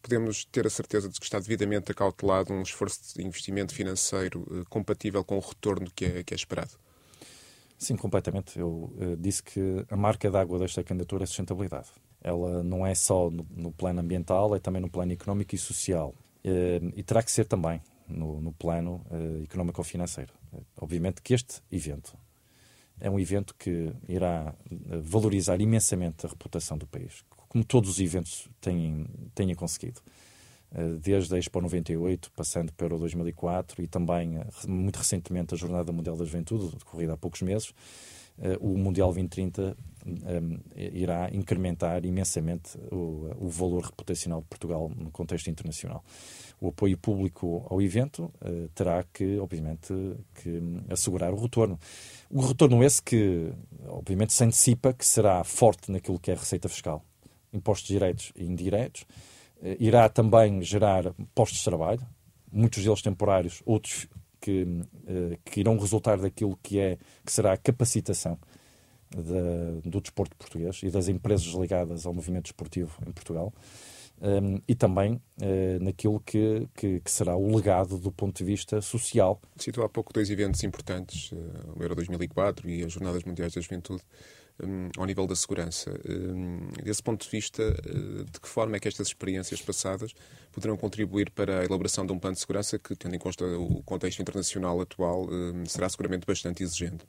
podemos 0.05 0.45
ter 0.45 0.67
a 0.67 0.71
certeza 0.71 1.09
de 1.09 1.19
que 1.19 1.25
está 1.25 1.41
devidamente 1.41 1.91
acautelado 1.91 2.53
um 2.53 2.61
esforço 2.61 3.17
de 3.17 3.25
investimento 3.25 3.75
financeiro 3.75 4.47
eh, 4.51 4.65
compatível 4.69 5.25
com 5.25 5.39
o 5.39 5.41
retorno 5.41 5.91
que 5.91 6.05
é, 6.05 6.23
que 6.23 6.35
é 6.35 6.37
esperado? 6.37 6.73
Sim, 7.79 7.97
completamente. 7.97 8.59
Eu 8.59 8.69
uh, 8.69 9.17
disse 9.19 9.43
que 9.43 9.85
a 9.91 9.97
marca 9.97 10.31
d'água 10.31 10.59
desta 10.59 10.85
candidatura 10.85 11.25
é 11.25 11.27
sustentabilidade. 11.27 11.89
Ela 12.23 12.63
não 12.63 12.87
é 12.87 12.95
só 12.95 13.31
no, 13.31 13.47
no 13.51 13.73
plano 13.73 14.01
ambiental, 14.01 14.55
é 14.55 14.61
também 14.61 14.83
no 14.83 14.91
plano 14.91 15.13
económico 15.13 15.55
e 15.55 15.59
social. 15.59 16.15
Uh, 16.45 16.93
e 16.95 17.03
terá 17.03 17.23
que 17.23 17.33
ser 17.33 17.47
também 17.47 17.81
no, 18.07 18.43
no 18.43 18.53
plano 18.53 19.05
uh, 19.11 19.43
económico-financeiro. 19.43 20.33
obviamente 20.79 21.23
que 21.23 21.33
este 21.33 21.63
evento 21.73 22.17
é 23.01 23.09
um 23.09 23.19
evento 23.19 23.55
que 23.59 23.91
irá 24.07 24.55
valorizar 25.03 25.61
imensamente 25.61 26.27
a 26.27 26.29
reputação 26.29 26.79
do 26.79 26.87
país, 26.87 27.25
como 27.55 27.65
todos 27.65 27.89
os 27.89 28.01
eventos 28.01 28.49
têm, 28.61 29.07
têm 29.33 29.55
conseguido. 29.55 30.01
Eh, 30.75 30.99
desde 31.01 31.33
a 31.37 31.39
Expo 31.39 31.61
98, 31.61 32.33
passando 32.33 32.73
para 32.73 32.93
o 32.93 32.99
2004 32.99 33.81
e 33.81 33.87
também, 33.87 34.39
eh, 34.39 34.45
muito 34.67 34.97
recentemente, 34.97 35.55
a 35.55 35.57
Jornada 35.57 35.93
Mundial 35.93 36.17
da 36.17 36.25
Juventude, 36.25 36.77
decorrida 36.77 37.13
há 37.13 37.17
poucos 37.17 37.43
meses, 37.43 37.73
eh, 38.41 38.59
o 38.61 38.77
Mundial 38.77 39.07
2030 39.11 39.77
um, 40.05 40.59
irá 40.77 41.31
incrementar 41.33 42.05
imensamente 42.05 42.77
o, 42.91 43.49
valor 43.49 43.85
reputacional 43.85 44.41
de 44.41 44.49
Portugal 44.49 44.91
no 44.95 45.13
contexto 45.13 45.49
internacional. 45.49 46.05
O 46.61 46.69
apoio 46.69 46.99
público 46.99 47.65
ao 47.71 47.81
evento 47.81 48.31
terá 48.75 49.03
que, 49.05 49.39
obviamente, 49.39 49.95
que 50.35 50.61
assegurar 50.91 51.33
o 51.33 51.41
retorno. 51.41 51.79
O 52.31 52.41
retorno 52.43 52.85
esse 52.85 53.01
que, 53.01 53.51
obviamente, 53.87 54.35
se 54.35 54.45
antecipa 54.45 54.93
que 54.93 55.07
será 55.07 55.43
forte 55.43 55.91
naquilo 55.91 56.19
que 56.19 56.31
é 56.31 56.35
a 56.35 56.39
receita 56.39 56.69
fiscal 56.69 57.03
impostos 57.55 57.89
diretos 57.89 58.33
e 58.37 58.45
indiretos. 58.45 59.07
Eh, 59.63 59.77
irá 59.81 60.09
também 60.09 60.61
gerar 60.63 61.15
postos 61.35 61.59
de 61.59 61.65
trabalho, 61.65 62.01
muitos 62.53 62.83
deles 62.83 63.01
temporários, 63.01 63.63
outros 63.65 64.07
que, 64.41 64.67
eh, 65.07 65.39
que 65.45 65.61
irão 65.61 65.79
resultar 65.79 66.19
daquilo 66.19 66.59
que, 66.63 66.79
é, 66.79 66.99
que 67.25 67.33
será 67.33 67.55
a 67.55 67.57
capacitação 67.57 68.39
de, 69.11 69.89
do 69.89 70.01
desporto 70.01 70.37
português 70.37 70.81
e 70.83 70.91
das 70.91 71.09
empresas 71.09 71.47
ligadas 71.47 72.05
ao 72.05 72.13
movimento 72.13 72.45
desportivo 72.45 72.99
em 73.07 73.13
Portugal. 73.13 73.53
Um, 74.21 74.29
ehm, 74.29 74.63
e 74.69 74.75
também 74.77 75.15
uh, 75.15 75.83
naquilo 75.83 76.21
que, 76.21 76.69
que, 76.73 77.01
que, 77.01 77.11
será 77.11 77.37
o 77.37 77.55
legado 77.55 77.99
do 77.99 78.13
ponto 78.13 78.39
de 78.39 78.45
vista 78.45 78.81
social. 78.81 79.41
Citou 79.57 79.85
há 79.85 79.89
pouco 79.89 80.13
dois 80.13 80.31
eventos 80.31 80.63
importantes, 80.63 81.33
uh, 81.33 81.37
o 81.77 81.83
Euro 81.83 81.97
2004 81.97 82.71
e 82.71 82.85
as 82.85 82.93
Jornadas 82.93 83.25
Mundiais 83.25 83.55
da 83.55 83.61
Juventude 83.61 84.03
um, 84.63 84.89
ao 84.97 85.05
nível 85.05 85.27
da 85.27 85.35
segurança. 85.35 85.91
Um, 86.09 86.69
desse 86.83 87.03
ponto 87.03 87.25
de 87.25 87.31
vista, 87.31 87.63
uh, 87.63 88.25
de 88.25 88.41
que 88.41 88.49
forma 88.49 88.77
é 88.77 88.81
que 88.81 88.89
estas 88.89 89.09
experiências 89.09 89.61
passadas 89.61 90.13
poderão 90.53 90.77
contribuir 90.77 91.31
para 91.31 91.61
a 91.61 91.65
elaboração 91.65 92.07
de 92.07 92.13
um 92.13 92.19
plano 92.19 92.35
de 92.35 92.41
segurança 92.41 92.79
que, 92.79 92.95
tendo 92.95 93.15
em 93.17 93.19
conta 93.19 93.45
o 93.45 93.83
contexto 93.83 94.21
internacional 94.21 94.81
atual, 94.81 95.27
um, 95.29 95.67
será 95.67 95.89
seguramente 95.89 96.27
bastante 96.27 96.63
exigente? 96.63 97.05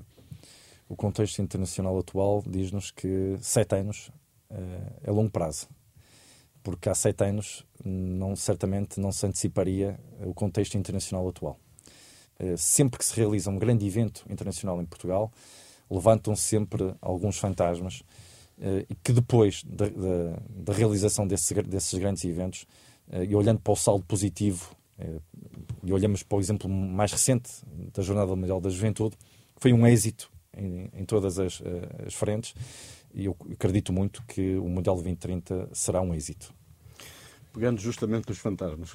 O 0.87 0.95
contexto 0.95 1.41
internacional 1.41 1.97
atual 1.97 2.43
diz-nos 2.45 2.91
que 2.91 3.37
sete 3.41 3.75
anos 3.75 4.09
uh, 4.49 4.93
é 5.03 5.11
longo 5.11 5.29
prazo. 5.29 5.67
Porque 6.63 6.89
há 6.89 6.95
sete 6.95 7.23
anos, 7.23 7.63
não, 7.83 8.35
certamente, 8.35 8.99
não 8.99 9.11
se 9.11 9.25
anteciparia 9.25 9.99
o 10.19 10.33
contexto 10.33 10.75
internacional 10.77 11.27
atual. 11.27 11.59
Uh, 12.39 12.57
sempre 12.57 12.97
que 12.97 13.05
se 13.05 13.15
realiza 13.15 13.49
um 13.49 13.57
grande 13.57 13.85
evento 13.85 14.25
internacional 14.29 14.81
em 14.81 14.85
Portugal, 14.85 15.31
levantam 15.89 16.35
sempre 16.35 16.93
alguns 17.01 17.37
fantasmas 17.37 18.01
uh, 18.57 18.85
e 18.89 18.95
que 19.03 19.13
depois 19.13 19.63
da, 19.63 20.73
realização 20.73 21.27
desse, 21.27 21.53
desses 21.63 21.97
grandes 21.99 22.23
eventos, 22.25 22.65
uh, 23.09 23.23
e 23.23 23.35
olhando 23.35 23.59
para 23.59 23.73
o 23.73 23.75
saldo 23.75 24.05
positivo, 24.05 24.75
uh, 24.99 25.21
e 25.83 25.93
olhamos 25.93 26.23
para 26.23 26.37
o 26.37 26.41
exemplo 26.41 26.69
mais 26.69 27.11
recente 27.11 27.49
da 27.93 28.01
Jornada 28.01 28.35
Mundial 28.35 28.59
da 28.59 28.69
Juventude, 28.69 29.15
foi 29.57 29.71
um 29.71 29.85
êxito 29.85 30.31
em, 30.55 30.89
em 30.93 31.05
todas 31.05 31.39
as, 31.39 31.61
as 32.05 32.13
frentes, 32.13 32.53
e 33.13 33.25
eu 33.25 33.35
acredito 33.51 33.93
muito 33.93 34.23
que 34.23 34.55
o 34.57 34.67
Mundial 34.67 34.95
2030 34.95 35.69
será 35.73 36.01
um 36.01 36.13
êxito 36.13 36.53
pegando 37.55 37.79
justamente 37.79 38.27
nos 38.27 38.37
fantasmas, 38.37 38.91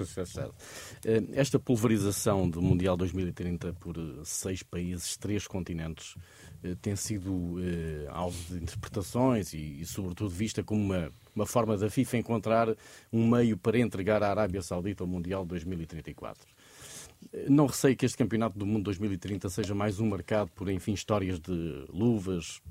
esta 1.33 1.57
pulverização 1.57 2.47
do 2.47 2.61
Mundial 2.61 2.95
2030 2.95 3.73
por 3.73 3.95
seis 4.23 4.61
países, 4.61 5.17
três 5.17 5.47
continentes, 5.47 6.15
eh, 6.63 6.75
tem 6.79 6.95
sido 6.95 7.55
eh, 7.59 8.07
alvo 8.09 8.37
de 8.53 8.61
interpretações 8.61 9.51
e, 9.53 9.81
e, 9.81 9.85
sobretudo, 9.85 10.29
vista 10.29 10.63
como 10.63 10.79
uma, 10.79 11.11
uma 11.35 11.45
forma 11.47 11.75
da 11.75 11.89
FIFA 11.89 12.17
encontrar 12.17 12.75
um 13.11 13.27
meio 13.27 13.57
para 13.57 13.79
entregar 13.79 14.21
à 14.21 14.29
Arábia 14.29 14.61
Saudita 14.61 15.03
o 15.03 15.07
Mundial 15.07 15.43
2034. 15.43 16.45
Eh, 17.33 17.47
não 17.49 17.65
receio 17.65 17.97
que 17.97 18.05
este 18.05 18.17
Campeonato 18.17 18.59
do 18.59 18.65
Mundo 18.65 18.83
2030 18.83 19.49
seja 19.49 19.73
mais 19.73 19.99
um 19.99 20.07
marcado 20.07 20.51
por, 20.51 20.69
enfim, 20.69 20.93
histórias 20.93 21.39
de 21.39 21.85
luvas, 21.89 22.61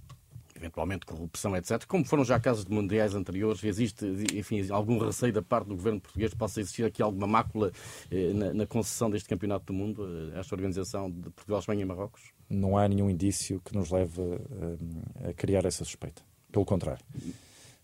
eventualmente 0.60 1.06
corrupção, 1.06 1.56
etc. 1.56 1.84
Como 1.86 2.04
foram 2.04 2.24
já 2.24 2.38
casos 2.38 2.64
de 2.64 2.72
mundiais 2.72 3.14
anteriores, 3.14 3.64
existe, 3.64 4.04
enfim, 4.34 4.70
algum 4.70 4.98
receio 4.98 5.32
da 5.32 5.42
parte 5.42 5.68
do 5.68 5.74
governo 5.74 6.00
português 6.00 6.32
que 6.32 6.38
possa 6.38 6.60
existir 6.60 6.84
aqui 6.84 7.02
alguma 7.02 7.26
mácula 7.26 7.72
eh, 8.10 8.32
na, 8.34 8.52
na, 8.52 8.66
concessão 8.66 9.10
deste 9.10 9.28
campeonato 9.28 9.66
do 9.66 9.72
mundo, 9.72 10.06
eh, 10.34 10.38
esta 10.38 10.54
organização 10.54 11.10
de 11.10 11.30
Portugal, 11.30 11.60
Espanha 11.60 11.82
e 11.82 11.84
Marrocos? 11.84 12.32
Não 12.48 12.76
há 12.76 12.86
nenhum 12.86 13.08
indício 13.08 13.60
que 13.64 13.74
nos 13.74 13.90
leve 13.90 14.20
a, 14.20 15.30
a 15.30 15.32
criar 15.32 15.64
essa 15.64 15.84
suspeita. 15.84 16.22
Pelo 16.52 16.64
contrário. 16.64 17.04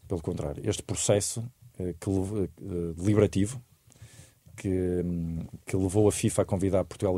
Pelo 0.07 0.21
contrário. 0.21 0.63
Este 0.69 0.83
processo 0.83 1.43
eh, 1.79 1.95
que, 1.99 2.11
eh, 2.11 2.93
deliberativo 2.95 3.63
que, 4.55 5.03
que 5.65 5.77
levou 5.77 6.09
a 6.09 6.13
FIFA 6.13 6.43
a 6.43 6.45
convidar 6.45 6.85
Portugal, 6.85 7.17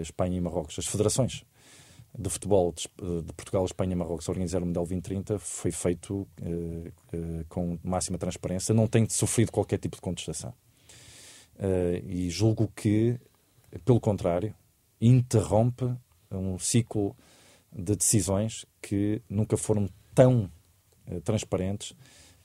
Espanha 0.00 0.36
e 0.36 0.40
Marrocos, 0.40 0.78
as 0.78 0.86
federações 0.86 1.44
de 2.18 2.28
futebol 2.28 2.72
de 2.72 2.88
Portugal, 3.34 3.64
Espanha 3.64 3.96
Marrocos 3.96 4.28
organizar 4.28 4.62
o 4.62 4.66
Mundial 4.66 4.84
2030 4.84 5.38
foi 5.38 5.70
feito 5.70 6.14
uh, 6.14 7.16
uh, 7.16 7.44
com 7.48 7.78
máxima 7.82 8.18
transparência, 8.18 8.74
não 8.74 8.86
tem 8.86 9.08
sofrido 9.08 9.50
qualquer 9.50 9.78
tipo 9.78 9.96
de 9.96 10.02
contestação. 10.02 10.52
Uh, 11.56 12.04
e 12.06 12.28
julgo 12.28 12.70
que, 12.76 13.18
pelo 13.84 14.00
contrário, 14.00 14.54
interrompe 15.00 15.90
um 16.30 16.58
ciclo 16.58 17.16
de 17.72 17.96
decisões 17.96 18.66
que 18.80 19.22
nunca 19.28 19.56
foram 19.56 19.88
tão 20.14 20.50
transparentes 21.24 21.94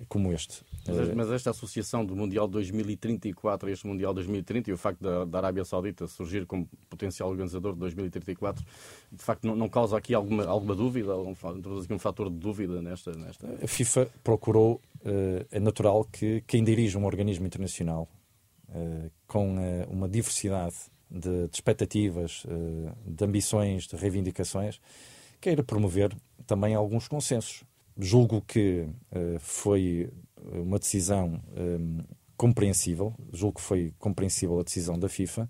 como 0.08 0.32
este. 0.32 0.63
Mas, 0.88 1.13
mas, 1.13 1.32
esta 1.32 1.50
associação 1.50 2.06
do 2.06 2.16
Mundial 2.16 2.48
2034 2.48 3.68
a 3.68 3.72
este 3.72 3.86
Mundial 3.88 4.13
2030 4.13 4.70
e 4.70 4.74
o 4.74 4.77
facto 4.77 5.01
da, 5.01 5.25
da, 5.25 5.38
Arábia 5.39 5.66
Saudita 5.66 6.08
surgir 6.08 6.46
como 6.46 6.68
potencial 6.89 7.30
organizador 7.30 7.74
de 7.74 7.80
2034, 7.80 8.63
de 9.12 9.24
facto 9.24 9.46
não, 9.46 9.56
não 9.56 9.68
causa 9.68 9.98
aqui 9.98 10.13
alguma, 10.13 10.46
alguma 10.46 10.75
dúvida, 10.75 11.13
introduz 11.56 11.86
aqui 11.86 11.94
um 11.94 12.00
fator 12.00 12.30
de 12.30 12.38
dúvida 12.38 12.82
nesta... 12.82 13.12
nesta... 13.13 13.48
A 13.62 13.68
FIFA 13.68 14.10
procurou, 14.24 14.82
uh, 15.01 15.46
é 15.51 15.60
natural 15.60 16.06
que 16.06 16.42
quem 16.48 16.63
dirige 16.63 16.98
um 16.98 17.06
organismo 17.06 17.46
internacional 17.46 18.08
uh, 18.70 19.12
com 19.27 19.56
uma 19.89 20.08
diversidade 20.08 20.75
de, 21.10 21.48
de 21.48 21.56
expectativas, 21.56 22.44
de 23.06 23.24
ambições, 23.24 23.88
de 23.88 23.96
reivindicações, 23.96 24.80
queira 25.39 25.63
promover 25.63 26.13
também 26.46 26.75
alguns 26.75 27.08
consensos 27.08 27.63
julgo 27.98 28.42
que 28.42 28.88
uh, 29.12 29.39
foi 29.39 30.10
uma 30.54 30.80
decisão 30.80 31.42
um, 31.56 32.00
compreensível, 32.36 33.13
julgo 33.34 33.60
que 33.60 33.66
foi 33.66 33.94
compreensível 33.98 34.60
a 34.60 34.63
decisão 34.63 34.98
da 34.98 35.10
FIFA 35.10 35.50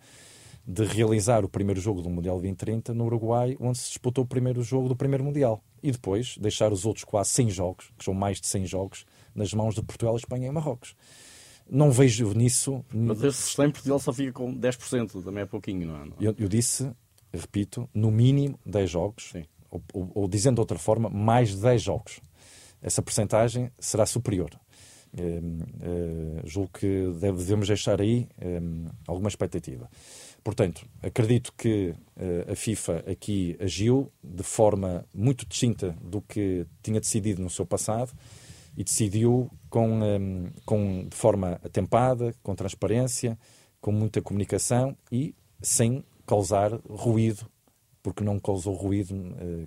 de 0.68 0.84
realizar 0.84 1.46
o 1.46 1.50
primeiro 1.50 1.80
jogo 1.80 2.02
do 2.02 2.10
Mundial 2.10 2.36
2030 2.36 2.94
no 2.94 3.06
Uruguai, 3.06 3.56
onde 3.58 3.78
se 3.78 3.88
disputou 3.88 4.26
o 4.26 4.28
primeiro 4.28 4.62
jogo 4.62 4.90
do 4.90 4.98
primeiro 4.98 5.24
Mundial. 5.24 5.64
E 5.82 5.92
depois 5.92 6.38
deixar 6.38 6.74
os 6.74 6.86
outros 6.86 7.06
quase 7.06 7.30
100 7.30 7.50
jogos, 7.52 7.94
que 7.98 8.04
são 8.04 8.14
mais 8.14 8.42
de 8.42 8.48
100 8.48 8.66
jogos, 8.66 9.06
nas 9.34 9.54
mãos 9.54 9.76
de 9.76 9.82
Portugal, 9.82 10.18
Espanha 10.18 10.48
e 10.48 10.52
Marrocos. 10.52 10.94
Não 11.70 11.90
vejo 11.90 12.34
nisso. 12.34 12.84
Mas 12.94 13.24
esse 13.24 13.56
100 13.56 13.72
Portugal 13.72 14.00
só 14.00 14.12
fica 14.12 14.34
com 14.34 14.54
10%, 14.54 15.24
também 15.24 15.44
é 15.44 15.46
pouquinho, 15.46 15.88
não 15.88 15.96
é? 15.96 16.08
Eu, 16.20 16.36
eu 16.38 16.50
disse, 16.50 16.92
repito, 17.32 17.90
no 17.94 18.12
mínimo 18.12 18.60
10 18.66 18.90
jogos, 18.90 19.34
ou, 19.72 19.82
ou, 19.94 20.12
ou, 20.16 20.28
dizendo 20.28 20.56
de 20.56 20.62
outra 20.62 20.78
forma, 20.78 21.10
mais 21.10 21.50
de 21.50 21.62
10 21.62 21.82
jogos. 21.82 22.20
Essa 22.82 23.02
percentagem 23.02 23.72
será 23.80 24.06
superior. 24.06 24.50
Eh, 25.18 25.42
eh, 25.82 26.42
julgo 26.46 26.70
que 26.74 27.12
devemos 27.20 27.68
deixar 27.68 28.02
aí 28.02 28.28
eh, 28.40 28.60
alguma 29.08 29.30
expectativa. 29.30 29.90
Portanto, 30.44 30.86
acredito 31.02 31.52
que 31.58 31.94
a 32.50 32.56
FIFA 32.56 33.04
aqui 33.12 33.58
agiu 33.60 34.10
de 34.24 34.44
forma 34.44 35.04
muito 35.14 35.46
distinta 35.46 35.94
do 36.02 36.22
que 36.22 36.66
tinha 36.82 37.02
decidido 37.02 37.42
no 37.42 37.50
seu 37.50 37.66
passado 37.66 38.14
e 38.78 38.82
decidiu 38.82 39.52
com, 39.70 40.00
com, 40.64 41.06
de 41.06 41.18
forma 41.18 41.60
atempada, 41.62 42.34
com 42.42 42.56
transparência, 42.56 43.38
com 43.82 43.92
muita 43.92 44.22
comunicação 44.22 44.96
e 45.12 45.36
sem 45.62 46.02
causar 46.26 46.72
ruído, 46.88 47.46
porque 48.02 48.24
não 48.24 48.40
causou 48.40 48.74
ruído, 48.74 49.14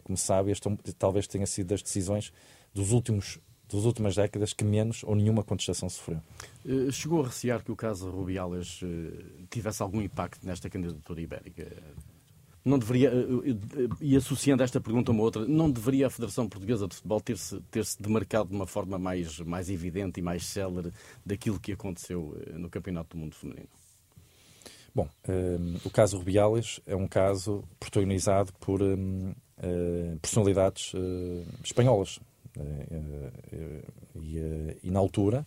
como 0.02 0.16
sabe, 0.16 0.50
este 0.50 0.66
talvez 0.98 1.26
tenha 1.26 1.46
sido 1.46 1.66
das 1.66 1.82
decisões 1.82 2.32
dos 2.74 2.92
últimos 2.92 3.38
das 3.76 3.84
últimas 3.84 4.16
décadas 4.16 4.52
que 4.52 4.64
menos 4.64 5.04
ou 5.04 5.14
nenhuma 5.14 5.42
contestação 5.44 5.88
sofreu. 5.88 6.20
Eh, 6.66 6.90
chegou 6.90 7.22
a 7.22 7.26
recear 7.26 7.62
que 7.62 7.70
o 7.70 7.76
caso 7.76 8.10
Rubiales 8.10 8.80
eh, 8.82 9.44
tivesse 9.48 9.82
algum 9.82 10.00
impacto 10.02 10.44
nesta 10.44 10.68
candidatura 10.68 11.20
ibérica? 11.20 11.70
Não 12.64 12.78
deveria, 12.78 13.10
eh, 13.10 13.88
e 14.00 14.16
associando 14.16 14.62
esta 14.62 14.80
pergunta 14.80 15.10
a 15.10 15.14
uma 15.14 15.22
outra, 15.22 15.46
não 15.46 15.70
deveria 15.70 16.08
a 16.08 16.10
Federação 16.10 16.48
Portuguesa 16.48 16.86
de 16.88 16.96
Futebol 16.96 17.20
ter-se 17.20 17.60
ter 17.70 17.84
-se 17.84 18.00
demarcado 18.02 18.48
de 18.48 18.56
uma 18.56 18.66
forma 18.66 18.98
mais, 18.98 19.38
mais 19.40 19.70
evidente 19.70 20.20
e 20.20 20.22
mais 20.22 20.44
célere 20.44 20.92
daquilo 21.24 21.58
que 21.58 21.72
aconteceu 21.72 22.36
no 22.52 22.68
Campeonato 22.68 23.16
do 23.16 23.20
Mundo 23.20 23.34
Feminino? 23.36 23.68
Bom, 24.92 25.08
um, 25.28 25.76
o 25.84 25.90
caso 25.90 26.18
Rubiales 26.18 26.80
é 26.84 26.96
um 26.96 27.06
caso 27.06 27.62
protagonizado 27.78 28.52
por 28.58 28.82
um, 28.82 29.32
personalidades 30.20 30.92
uh, 30.94 31.46
espanholas, 31.62 32.18
e, 34.14 34.38
eh, 34.38 34.76
e, 34.82 34.90
na 34.90 35.00
altura, 35.00 35.46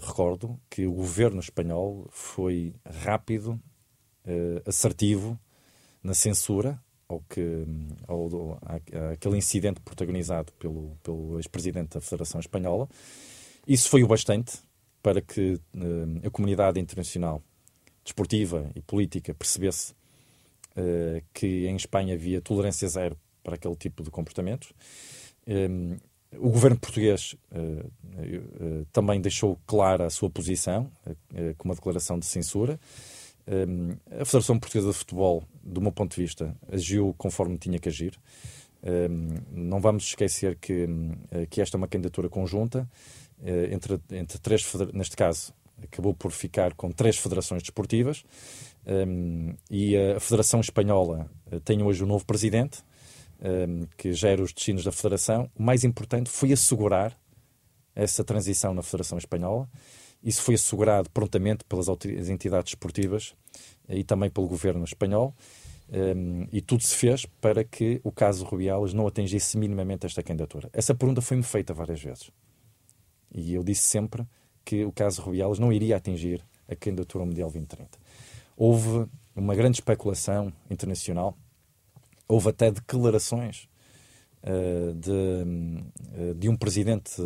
recordo 0.00 0.58
que 0.70 0.86
o 0.86 0.92
governo 0.92 1.40
espanhol 1.40 2.06
foi 2.10 2.74
rápido, 2.86 3.60
assertivo 4.64 5.38
na 6.02 6.14
censura 6.14 6.80
ao 7.06 7.20
que, 7.28 7.66
ao, 8.08 8.58
àquele 9.12 9.36
incidente 9.36 9.82
protagonizado 9.82 10.52
pelo, 10.54 10.96
pelo 11.02 11.38
ex-presidente 11.38 11.94
da 11.94 12.00
Federação 12.00 12.40
Espanhola. 12.40 12.88
Isso 13.68 13.90
foi 13.90 14.02
o 14.02 14.06
bastante 14.06 14.58
para 15.02 15.20
que 15.20 15.60
a 16.24 16.30
comunidade 16.30 16.80
internacional 16.80 17.42
desportiva 18.04 18.70
e 18.74 18.82
política 18.82 19.34
percebesse 19.34 19.92
uh, 20.76 21.22
que 21.32 21.66
em 21.66 21.74
Espanha 21.74 22.14
havia 22.14 22.40
tolerância 22.40 22.86
zero 22.86 23.16
para 23.42 23.54
aquele 23.54 23.74
tipo 23.74 24.02
de 24.02 24.10
comportamentos 24.10 24.72
um, 25.46 25.96
o 26.38 26.50
governo 26.50 26.78
português 26.78 27.34
uh, 27.52 27.58
uh, 27.58 28.86
também 28.92 29.20
deixou 29.20 29.58
clara 29.66 30.06
a 30.06 30.10
sua 30.10 30.30
posição, 30.30 30.90
uh, 31.06 31.54
com 31.56 31.68
uma 31.68 31.74
declaração 31.74 32.18
de 32.18 32.26
censura. 32.26 32.78
A 34.10 34.24
Federação 34.24 34.58
Portuguesa 34.58 34.88
de 34.88 34.94
Futebol, 34.94 35.44
do 35.62 35.78
meu 35.78 35.92
ponto 35.92 36.16
de 36.16 36.22
vista, 36.22 36.56
agiu 36.72 37.14
conforme 37.18 37.58
tinha 37.58 37.78
que 37.78 37.90
agir. 37.90 38.18
Não 39.52 39.80
vamos 39.80 40.04
esquecer 40.04 40.56
que, 40.56 40.88
que 41.50 41.60
esta 41.60 41.76
é 41.76 41.78
uma 41.78 41.86
candidatura 41.86 42.30
conjunta 42.30 42.88
entre, 43.70 44.00
entre 44.12 44.38
três, 44.38 44.66
neste 44.94 45.14
caso, 45.14 45.52
acabou 45.82 46.14
por 46.14 46.32
ficar 46.32 46.72
com 46.72 46.90
três 46.90 47.18
federações 47.18 47.60
desportivas 47.62 48.24
e 49.70 49.94
a 49.94 50.18
Federação 50.20 50.60
Espanhola 50.60 51.30
tem 51.66 51.82
hoje 51.82 52.02
um 52.02 52.06
novo 52.06 52.24
presidente, 52.24 52.82
um, 53.44 53.86
que 53.98 54.12
gera 54.14 54.42
os 54.42 54.52
destinos 54.52 54.84
da 54.84 54.90
Federação, 54.90 55.50
o 55.54 55.62
mais 55.62 55.84
importante 55.84 56.30
foi 56.30 56.52
assegurar 56.52 57.16
essa 57.94 58.24
transição 58.24 58.72
na 58.72 58.82
Federação 58.82 59.18
Espanhola. 59.18 59.68
Isso 60.22 60.40
foi 60.40 60.54
assegurado 60.54 61.10
prontamente 61.10 61.64
pelas 61.64 61.86
entidades 62.30 62.70
esportivas 62.70 63.34
e 63.88 64.02
também 64.02 64.30
pelo 64.30 64.48
governo 64.48 64.82
espanhol. 64.84 65.34
Um, 65.92 66.48
e 66.50 66.62
tudo 66.62 66.82
se 66.82 66.94
fez 66.94 67.26
para 67.42 67.62
que 67.62 68.00
o 68.02 68.10
caso 68.10 68.44
Rubiales 68.44 68.94
não 68.94 69.06
atingisse 69.06 69.58
minimamente 69.58 70.06
esta 70.06 70.22
candidatura. 70.22 70.70
Essa 70.72 70.94
pergunta 70.94 71.20
foi-me 71.20 71.42
feita 71.42 71.74
várias 71.74 72.02
vezes. 72.02 72.30
E 73.30 73.52
eu 73.52 73.62
disse 73.62 73.82
sempre 73.82 74.26
que 74.64 74.84
o 74.84 74.90
caso 74.90 75.20
Rubiales 75.20 75.58
não 75.58 75.70
iria 75.70 75.96
atingir 75.96 76.42
a 76.66 76.74
candidatura 76.74 77.26
Mundial 77.26 77.50
2030. 77.50 77.98
Houve 78.56 79.06
uma 79.36 79.54
grande 79.54 79.76
especulação 79.76 80.50
internacional 80.70 81.36
houve 82.28 82.48
até 82.50 82.70
declarações 82.70 83.68
uh, 84.42 84.94
de, 84.94 85.10
uh, 85.10 86.34
de 86.34 86.48
um 86.48 86.56
presidente 86.56 87.20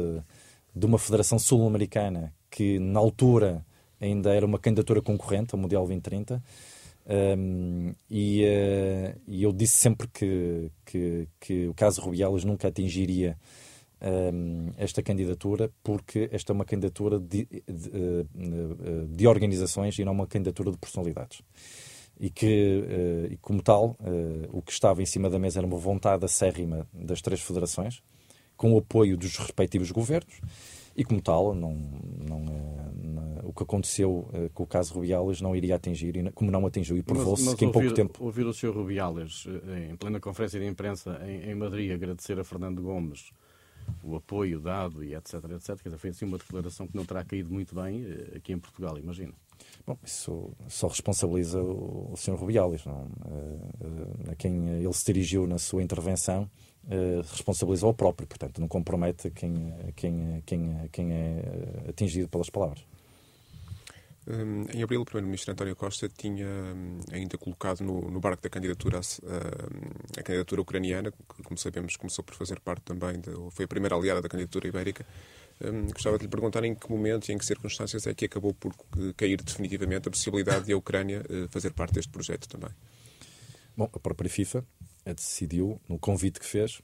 de 0.75 0.87
uma 0.87 0.99
federação 0.99 1.39
sul-americana 1.39 2.33
que, 2.51 2.79
na 2.79 3.01
altura, 3.01 3.65
ainda 4.01 4.35
era 4.35 4.47
uma 4.47 4.59
candidatura 4.59 5.03
concorrente 5.03 5.55
ao 5.55 5.61
Mundial 5.61 5.87
2030. 5.87 6.43
Um, 7.11 7.95
e, 8.11 8.45
uh, 8.45 9.21
e, 9.27 9.43
eu 9.43 9.53
disse 9.53 9.79
sempre 9.79 10.07
que, 10.09 10.71
que, 10.85 11.29
que 11.41 11.67
o 11.67 11.75
caso 11.75 12.03
Rubiales 12.03 12.45
nunca 12.45 12.69
atingiria 12.69 13.39
um, 14.01 14.73
esta 14.77 15.03
candidatura, 15.03 15.71
porque 15.83 16.29
esta 16.31 16.53
é 16.53 16.55
uma 16.55 16.67
candidatura 16.67 17.19
de, 17.19 17.49
de, 17.67 19.07
de, 19.09 19.27
organizações 19.27 19.99
e 19.99 20.05
não 20.05 20.13
uma 20.13 20.27
candidatura 20.27 20.71
de 20.71 20.77
personalidades 20.77 21.41
e 22.21 22.31
que, 22.31 22.47
uh, 22.47 23.33
e 23.33 23.37
como 23.37 23.63
tal, 23.63 23.97
uh, 24.01 24.49
o 24.51 24.63
que 24.63 24.73
estava 24.73 25.03
em 25.03 25.07
cima 25.07 25.31
da 25.31 25.39
mesa 25.39 25.61
era 25.61 25.67
uma 25.67 25.79
vontade 25.79 26.25
acérrima 26.25 26.87
das 26.93 27.23
três 27.23 27.41
federações, 27.41 28.03
com 28.57 28.73
o 28.73 28.79
apoio 28.79 29.17
dos 29.17 29.37
respectivos 29.37 29.91
governos, 29.91 30.41
e 30.97 31.05
como 31.05 31.23
tal, 31.23 31.55
não, 31.55 31.75
não, 32.29 32.41
não 32.41 33.39
o 33.45 33.53
que 33.53 33.63
aconteceu 33.63 34.29
com 34.53 34.65
o 34.65 34.67
caso 34.67 34.95
Rubiales 34.95 35.41
não 35.41 35.55
iria 35.55 35.77
atingir, 35.77 36.33
como 36.35 36.51
não 36.51 36.67
atingiu, 36.67 36.97
e 36.97 37.03
provou-se 37.03 37.55
que 37.55 37.65
em 37.65 37.71
pouco 37.71 37.95
tempo... 37.95 38.23
Ouvir 38.23 38.45
o 38.45 38.53
Sr. 38.53 38.71
Rubiales, 38.71 39.47
em 39.91 39.95
plena 39.97 40.19
conferência 40.19 40.59
de 40.59 40.67
imprensa 40.67 41.21
em, 41.25 41.51
em 41.51 41.55
Madrid, 41.55 41.93
agradecer 41.93 42.39
a 42.41 42.43
Fernando 42.43 42.83
Gomes 42.83 43.31
o 44.03 44.17
apoio 44.17 44.61
dado 44.61 45.05
e 45.05 45.15
etc, 45.15 45.35
etc, 45.35 45.77
quer 45.77 45.85
dizer, 45.85 45.99
foi 45.99 46.11
assim 46.11 46.25
uma 46.25 46.39
declaração 46.39 46.87
que 46.87 46.97
não 46.97 47.05
terá 47.05 47.25
caído 47.25 47.53
muito 47.53 47.75
bem 47.75 48.05
aqui 48.35 48.53
em 48.53 48.59
Portugal, 48.59 48.99
imagino. 48.99 49.35
Bom, 49.87 49.99
isso 50.05 50.51
só 50.69 50.87
responsabiliza 50.87 51.61
o, 51.61 52.15
Sr. 52.17 52.35
Rubiales, 52.35 52.85
não? 52.85 53.03
Uh, 53.03 54.31
a 54.31 54.35
quem 54.37 54.69
ele 54.69 54.93
se 54.93 55.05
dirigiu 55.05 55.47
na 55.47 55.59
sua 55.59 55.83
intervenção, 55.83 56.49
responsabiliza 57.31 57.87
o 57.87 57.93
próprio, 57.93 58.27
portanto, 58.27 58.61
não 58.61 58.69
compromete 58.69 59.31
quem, 59.31 59.75
quem, 59.95 60.43
quem, 60.47 60.89
quem 60.91 61.13
é 61.13 61.43
atingido 61.89 62.29
pelas 62.29 62.49
palavras. 62.49 62.83
Um, 64.31 64.67
em 64.75 64.83
abril, 64.83 65.01
o 65.01 65.05
Primeiro-Ministro 65.07 65.53
António 65.53 65.75
Costa 65.75 66.07
tinha 66.07 66.47
um, 66.47 67.01
ainda 67.11 67.39
colocado 67.39 67.81
no, 67.81 68.11
no, 68.11 68.21
barco 68.21 68.43
da 68.43 68.51
candidatura 68.51 68.99
a, 68.99 69.01
a, 69.01 70.21
a, 70.21 70.23
candidatura 70.23 70.61
ucraniana, 70.61 71.11
que, 71.11 71.43
como 71.43 71.57
sabemos, 71.57 71.97
começou 71.97 72.23
por 72.23 72.35
fazer 72.35 72.61
parte 72.61 72.83
também, 72.83 73.19
de, 73.19 73.31
foi 73.51 73.65
a 73.65 73.69
primeira 73.69 73.97
aliada 73.97 74.21
da 74.21 74.29
candidatura 74.29 74.69
ibérica, 74.69 75.07
um, 75.65 75.87
gostava 75.87 76.19
de 76.19 76.25
lhe 76.25 76.29
perguntar 76.29 76.63
em 76.63 76.75
que 76.75 76.91
momento 76.91 77.31
e 77.31 77.33
em 77.33 77.39
que 77.39 77.45
circunstâncias 77.47 78.07
é 78.07 78.13
que 78.13 78.27
acabou 78.27 78.53
por 78.53 78.75
cair 79.17 79.41
definitivamente 79.43 80.09
a 80.09 80.11
possibilidade 80.11 80.67
de 80.67 80.75
a 80.75 80.77
Ucrânia 80.77 81.23
uh, 81.23 81.49
fazer 81.49 81.73
parte 81.73 81.95
deste 81.95 82.13
projeto 82.13 82.47
também. 82.49 82.71
Bom, 83.75 83.89
a 83.91 83.99
própria 83.99 84.29
FIFA 84.29 84.63
decidiu, 85.07 85.81
no 85.89 85.99
convite 85.99 86.39
que 86.39 86.45
fez, 86.45 86.83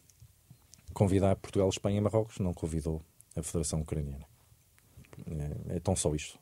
convidar 0.95 1.37
Portugal, 1.37 1.69
Espanha 1.69 1.99
e 1.99 2.01
Marrocos, 2.01 2.39
não 2.39 2.55
convidou 2.55 3.03
a 3.37 3.43
Federação 3.43 3.83
Ucraniana. 3.83 4.25
É, 5.69 5.77
é 5.77 5.81
tão 5.81 5.95
só 5.95 6.15
isto. 6.15 6.39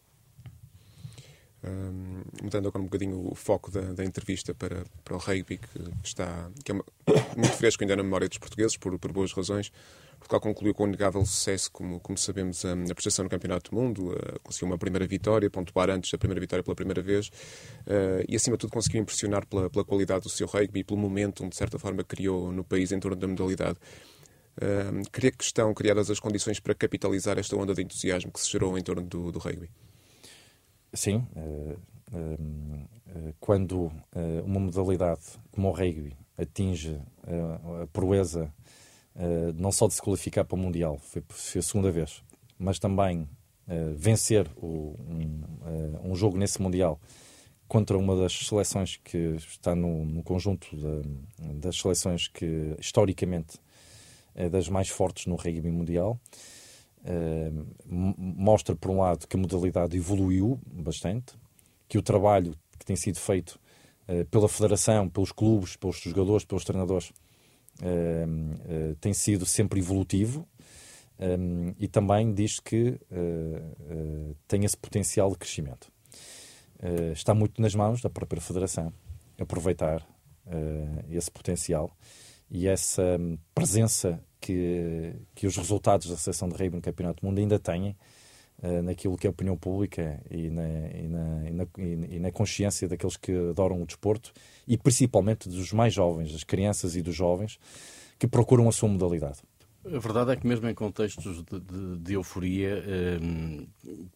Um, 1.65 2.23
mudando 2.43 2.67
agora 2.67 2.83
um 2.83 2.87
bocadinho 2.87 3.31
o 3.31 3.35
foco 3.37 3.71
da, 3.71 3.81
da 3.93 4.05
entrevista 4.05 4.53
para, 4.53 4.85
para 5.05 5.15
o 5.15 5.19
rugby, 5.19 5.59
que, 5.59 5.69
está 6.03 6.51
que 6.65 6.73
é 6.73 6.75
uma, 6.75 6.85
muito 7.37 7.53
fresco 7.53 7.85
ainda 7.85 7.95
na 7.95 8.03
memória 8.03 8.29
dos 8.29 8.39
portugueses, 8.39 8.77
por, 8.77 8.99
por 8.99 9.13
boas 9.13 9.33
razões. 9.33 9.71
Portugal 10.19 10.41
concluiu 10.41 10.75
com 10.75 10.85
um 10.85 10.89
negável 10.89 11.25
sucesso, 11.25 11.71
como, 11.71 12.01
como 12.01 12.19
sabemos, 12.19 12.65
a, 12.65 12.73
a 12.73 12.95
prestação 12.95 13.25
no 13.25 13.31
Campeonato 13.31 13.71
do 13.71 13.77
Mundo, 13.77 14.17
conseguiu 14.43 14.69
uma 14.69 14.79
primeira 14.79 15.07
vitória, 15.07 15.49
pontuar 15.51 15.91
antes 15.91 16.11
da 16.11 16.19
primeira 16.19 16.41
vitória 16.41 16.63
pela 16.63 16.75
primeira 16.75 17.03
vez, 17.03 17.29
uh, 17.29 18.25
e 18.29 18.37
acima 18.37 18.57
de 18.57 18.61
tudo 18.61 18.73
conseguiu 18.73 19.01
impressionar 19.01 19.47
pela, 19.47 19.71
pela 19.71 19.85
qualidade 19.85 20.23
do 20.25 20.31
seu 20.31 20.47
rugby 20.47 20.81
e 20.81 20.85
pelo 20.85 20.99
momento, 20.99 21.49
de 21.49 21.57
certa 21.57 21.79
forma, 21.79 22.03
criou 22.05 22.53
no 22.53 22.65
país 22.65 22.93
em 22.93 22.99
torno 23.01 23.17
da 23.17 23.27
modalidade. 23.27 23.79
Creio 25.11 25.33
que 25.37 25.45
estão 25.45 25.73
criadas 25.73 26.11
as 26.11 26.21
condições 26.21 26.61
para 26.61 26.75
capitalizar 26.75 27.39
esta 27.39 27.57
onda 27.57 27.73
de 27.73 27.83
entusiasmo 27.83 28.31
que 28.31 28.39
se 28.39 28.51
gerou 28.51 28.77
em 28.77 28.83
torno 28.83 29.03
do, 29.03 29.33
do 29.33 29.39
rugby. 29.39 29.71
Sim, 30.95 31.27
quando 33.41 33.91
uma 34.45 34.61
modalidade 34.61 35.23
como 35.51 35.69
o 35.69 35.73
rugby 35.73 36.17
atinge 36.37 37.01
a 37.83 37.87
proeza 37.87 38.53
não 39.55 39.73
só 39.73 39.87
de 39.87 39.95
se 39.95 40.03
qualificar 40.03 40.45
para 40.45 40.57
o 40.57 40.59
Mundial, 40.59 40.99
foi, 40.99 41.23
a 41.59 41.63
segunda 41.63 41.91
vez, 41.91 42.23
mas 42.59 42.79
também 42.79 43.29
vencer 43.97 44.47
o, 44.57 44.97
um, 44.99 46.11
um, 46.11 46.15
jogo 46.15 46.37
nesse 46.37 46.61
Mundial 46.61 47.01
contra 47.67 47.97
uma 47.97 48.15
das 48.15 48.33
seleções 48.47 49.01
que 49.03 49.37
está 49.37 49.75
no, 49.75 50.05
no 50.05 50.23
conjunto 50.23 50.69
das 51.55 51.77
seleções 51.77 52.29
que 52.29 52.75
historicamente 52.79 53.59
é 54.35 54.49
das 54.49 54.69
mais 54.69 54.89
fortes 54.89 55.27
no 55.27 55.37
rugby 55.37 55.71
mundial. 55.71 56.19
Uh, 57.05 57.67
mostra, 57.85 58.77
por 58.77 58.91
um 58.91 59.01
lado, 59.01 59.27
que 59.27 59.37
a 59.37 59.41
modalidade 59.41 59.97
evoluiu 59.97 60.61
bastante, 60.67 61.35
que 61.89 61.99
o 61.99 62.03
trabalho 62.03 62.55
que 62.79 62.87
tem 62.87 62.95
sido 62.95 63.19
feito 63.19 63.59
uh, 64.09 64.25
pela 64.27 64.49
Federação, 64.49 65.09
pelos 65.09 65.33
clubes, 65.33 65.77
pelos 65.77 65.97
jogadores, 65.97 66.45
pelos 66.45 66.65
treinadores, 66.65 67.11
uh, 67.81 68.95
tem 69.01 69.13
sido 69.13 69.45
sempre 69.45 69.81
evolutivo 69.81 70.47
um, 71.19 71.75
e 71.79 71.89
também 71.89 72.33
diz 72.33 72.59
que 72.59 72.99
tem 74.49 74.65
esse 74.65 74.77
potencial 74.77 75.31
de 75.31 75.39
crescimento. 75.39 75.93
está 77.13 77.35
muito 77.35 77.61
nas 77.63 77.75
mãos 77.75 78.01
da 78.01 78.11
própria 78.11 78.41
Federação 78.41 78.93
aproveitar 79.39 80.05
esse 81.09 81.31
potencial 81.31 81.97
e 82.51 82.67
essa 82.67 83.17
hum, 83.21 83.39
presença 83.55 84.23
que, 84.43 85.15
que 85.37 85.47
os 85.47 85.57
resultados 85.57 86.09
da 86.09 86.17
seleção 86.17 86.49
de 86.49 86.57
rugby 86.57 86.77
no 86.77 86.83
Campeonato 86.83 87.23
do 87.23 87.27
Mundo 87.27 87.39
ainda 87.39 87.61
têm 87.61 87.97
uh, 88.59 88.83
naquilo 88.83 89.17
que 89.17 89.27
é 89.27 89.29
a 89.29 89.31
opinião 89.31 89.57
pública 89.57 90.21
e 90.29 90.51
na, 90.51 90.69
e, 90.91 91.09
na, 91.09 91.49
e, 91.49 91.53
na, 91.53 91.67
e 92.11 92.19
na, 92.19 92.33
consciência 92.33 92.89
daqueles 92.89 93.17
que 93.17 93.33
adoram 93.51 93.81
o 93.81 93.87
desporto 93.87 94.33
e 94.67 94.77
principalmente 94.77 95.49
dos 95.49 95.73
mais 95.73 95.95
jovens, 95.95 96.33
das 96.33 96.43
crianças 96.43 96.97
e 96.97 97.03
dos 97.03 97.15
jovens 97.15 97.59
que 98.19 98.27
procuram 98.27 98.69
a 98.69 98.73
sua 98.73 98.89
modalidade. 98.89 99.39
A 99.85 99.99
verdade 99.99 100.33
é 100.33 100.37
que 100.37 100.47
mesmo 100.47 100.69
em 100.69 100.75
contextos 100.75 101.45
de, 101.45 101.61
de, 101.61 101.99
de 101.99 102.13
euforia, 102.13 102.85
hum, 103.21 103.67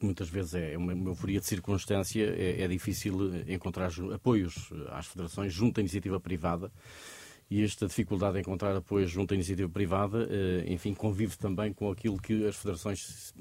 muitas 0.00 0.28
vezes 0.28 0.54
é 0.54 0.76
uma, 0.76 0.92
uma, 0.92 1.10
euforia 1.10 1.40
de 1.40 1.46
circunstância, 1.46 2.22
é, 2.22 2.62
é 2.62 2.68
difícil 2.68 3.14
encontrar 3.48 3.90
apoios 4.14 4.70
às 4.90 5.06
federações 5.06 5.52
junto 5.52 5.78
à 5.78 5.80
iniciativa 5.80 6.20
privada 6.20 6.70
e 7.50 7.62
esta 7.62 7.86
dificuldade 7.86 8.38
em 8.38 8.40
encontrar 8.40 8.74
apoio 8.74 9.06
junto 9.06 9.32
à 9.32 9.34
iniciativa 9.34 9.68
privada, 9.68 10.28
eh, 10.30 10.64
enfim, 10.66 10.92
convive 10.94 11.36
também 11.38 11.72
com 11.72 11.90
aquilo 11.90 12.20
que 12.20 12.46
as 12.46 12.56
federações 12.56 13.32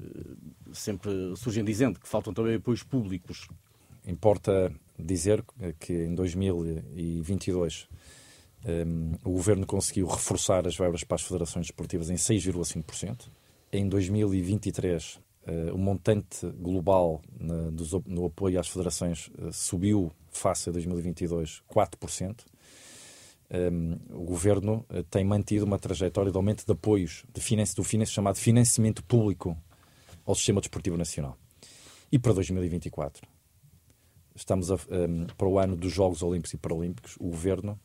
eh, 0.00 0.04
sempre 0.72 1.36
surgem 1.36 1.64
dizendo, 1.64 2.00
que 2.00 2.08
faltam 2.08 2.34
também 2.34 2.56
apoios 2.56 2.82
públicos. 2.82 3.48
Importa 4.04 4.72
dizer 4.98 5.44
que 5.78 5.92
em 5.92 6.14
2022 6.14 7.88
um, 8.64 8.68
ehm, 8.68 9.14
o 9.24 9.30
Governo 9.30 9.66
conseguiu 9.66 10.06
reforçar 10.08 10.66
as 10.66 10.76
verbas 10.76 11.04
para 11.04 11.14
as 11.14 11.22
federações 11.22 11.66
desportivas 11.66 12.10
em 12.10 12.16
6,5%. 12.16 13.28
Em 13.72 13.88
2023 13.88 15.14
uh, 15.14 15.20
eh, 15.46 15.72
o 15.72 15.78
montante 15.78 16.46
global 16.58 17.22
no 18.06 18.26
apoio 18.26 18.58
às 18.58 18.66
federações 18.66 19.30
subiu 19.52 20.10
face 20.32 20.68
a 20.68 20.72
2022 20.72 21.62
4% 21.72 22.49
um, 23.52 23.98
o 24.10 24.24
governo 24.24 24.84
eh, 24.88 25.02
tem 25.10 25.24
mantido 25.24 25.64
uma 25.64 25.78
trajetória 25.78 26.30
de 26.30 26.36
aumento 26.36 26.64
de 26.64 26.72
apoios 26.72 27.24
de 27.32 27.40
finance, 27.40 27.74
do 27.74 27.82
finance, 27.82 28.12
chamado 28.12 28.36
financiamento 28.36 29.02
público 29.04 29.56
ao 30.24 30.34
sistema 30.34 30.60
desportivo 30.60 30.96
nacional. 30.96 31.36
E 32.12 32.18
para 32.18 32.32
2024, 32.32 33.26
estamos 34.34 34.70
a, 34.70 34.74
um, 34.74 35.26
para 35.36 35.48
o 35.48 35.58
ano 35.58 35.76
dos 35.76 35.92
Jogos 35.92 36.22
Olímpicos 36.22 36.54
e 36.54 36.56
Paralímpicos, 36.56 37.16
o 37.18 37.30
governo 37.30 37.78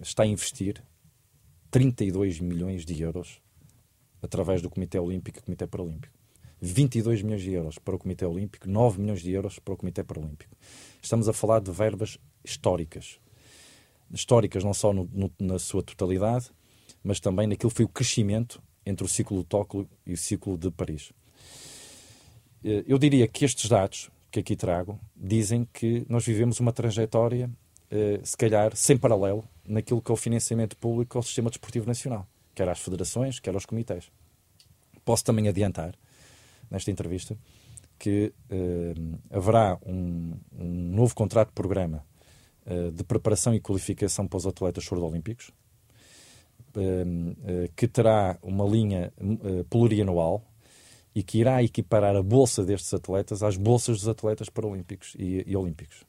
está 0.00 0.22
a 0.22 0.26
investir 0.26 0.82
32 1.70 2.40
milhões 2.40 2.84
de 2.84 3.02
euros 3.02 3.40
através 4.22 4.62
do 4.62 4.70
Comitê 4.70 4.98
Olímpico 4.98 5.38
e 5.38 5.42
Comitê 5.42 5.66
Paralímpico. 5.66 6.16
22 6.60 7.22
milhões 7.22 7.42
de 7.42 7.52
euros 7.52 7.78
para 7.78 7.94
o 7.94 7.98
Comitê 7.98 8.24
Olímpico, 8.24 8.68
9 8.68 9.00
milhões 9.00 9.22
de 9.22 9.30
euros 9.30 9.58
para 9.58 9.74
o 9.74 9.76
Comitê 9.76 10.02
Paralímpico. 10.02 10.56
Estamos 11.00 11.28
a 11.28 11.32
falar 11.32 11.60
de 11.60 11.70
verbas 11.70 12.18
históricas, 12.44 13.20
históricas, 14.12 14.64
não 14.64 14.74
só 14.74 14.92
no, 14.92 15.08
no, 15.12 15.30
na 15.38 15.58
sua 15.58 15.82
totalidade, 15.82 16.50
mas 17.02 17.20
também 17.20 17.46
naquilo 17.46 17.70
que 17.70 17.76
foi 17.76 17.84
o 17.84 17.88
crescimento 17.88 18.62
entre 18.84 19.04
o 19.04 19.08
ciclo 19.08 19.38
de 19.38 19.44
Tóquio 19.44 19.88
e 20.06 20.12
o 20.12 20.16
ciclo 20.16 20.56
de 20.56 20.70
Paris. 20.70 21.12
Eh, 22.64 22.84
eu 22.86 22.98
diria 22.98 23.26
que 23.28 23.44
estes 23.44 23.68
dados 23.68 24.10
que 24.30 24.40
aqui 24.40 24.56
trago 24.56 24.98
dizem 25.16 25.66
que 25.72 26.04
nós 26.08 26.24
vivemos 26.24 26.60
uma 26.60 26.72
trajetória, 26.72 27.50
eh, 27.90 28.20
se 28.22 28.36
calhar, 28.36 28.74
sem 28.74 28.96
paralelo 28.96 29.44
naquilo 29.66 30.00
que 30.00 30.10
é 30.10 30.14
o 30.14 30.16
financiamento 30.16 30.76
público 30.76 31.18
ao 31.18 31.22
sistema 31.22 31.50
desportivo 31.50 31.86
nacional, 31.86 32.26
quer 32.54 32.68
às 32.68 32.78
federações, 32.78 33.38
quer 33.40 33.54
aos 33.54 33.66
comitês. 33.66 34.10
Posso 35.04 35.24
também 35.24 35.48
adiantar, 35.48 35.94
nesta 36.70 36.90
entrevista, 36.90 37.36
que 37.98 38.32
eh, 38.50 38.94
haverá 39.30 39.78
um, 39.84 40.34
um 40.52 40.94
novo 40.94 41.14
contrato 41.14 41.48
de 41.48 41.54
programa 41.54 42.04
de 42.92 43.04
preparação 43.04 43.54
e 43.54 43.60
qualificação 43.60 44.26
para 44.26 44.36
os 44.36 44.46
atletas 44.46 44.84
surdo-olímpicos, 44.84 45.50
ehm, 46.76 47.32
eh, 47.44 47.70
que 47.74 47.88
terá 47.88 48.38
uma 48.42 48.64
linha 48.66 49.12
eh, 49.18 49.64
plurianual 49.70 50.44
e 51.14 51.22
que 51.22 51.38
irá 51.38 51.62
equiparar 51.62 52.14
a 52.14 52.22
bolsa 52.22 52.64
destes 52.64 52.92
atletas 52.92 53.42
às 53.42 53.56
bolsas 53.56 53.98
dos 53.98 54.08
atletas 54.08 54.48
paralímpicos 54.48 55.16
e, 55.18 55.42
e 55.46 55.56
olímpicos. 55.56 56.04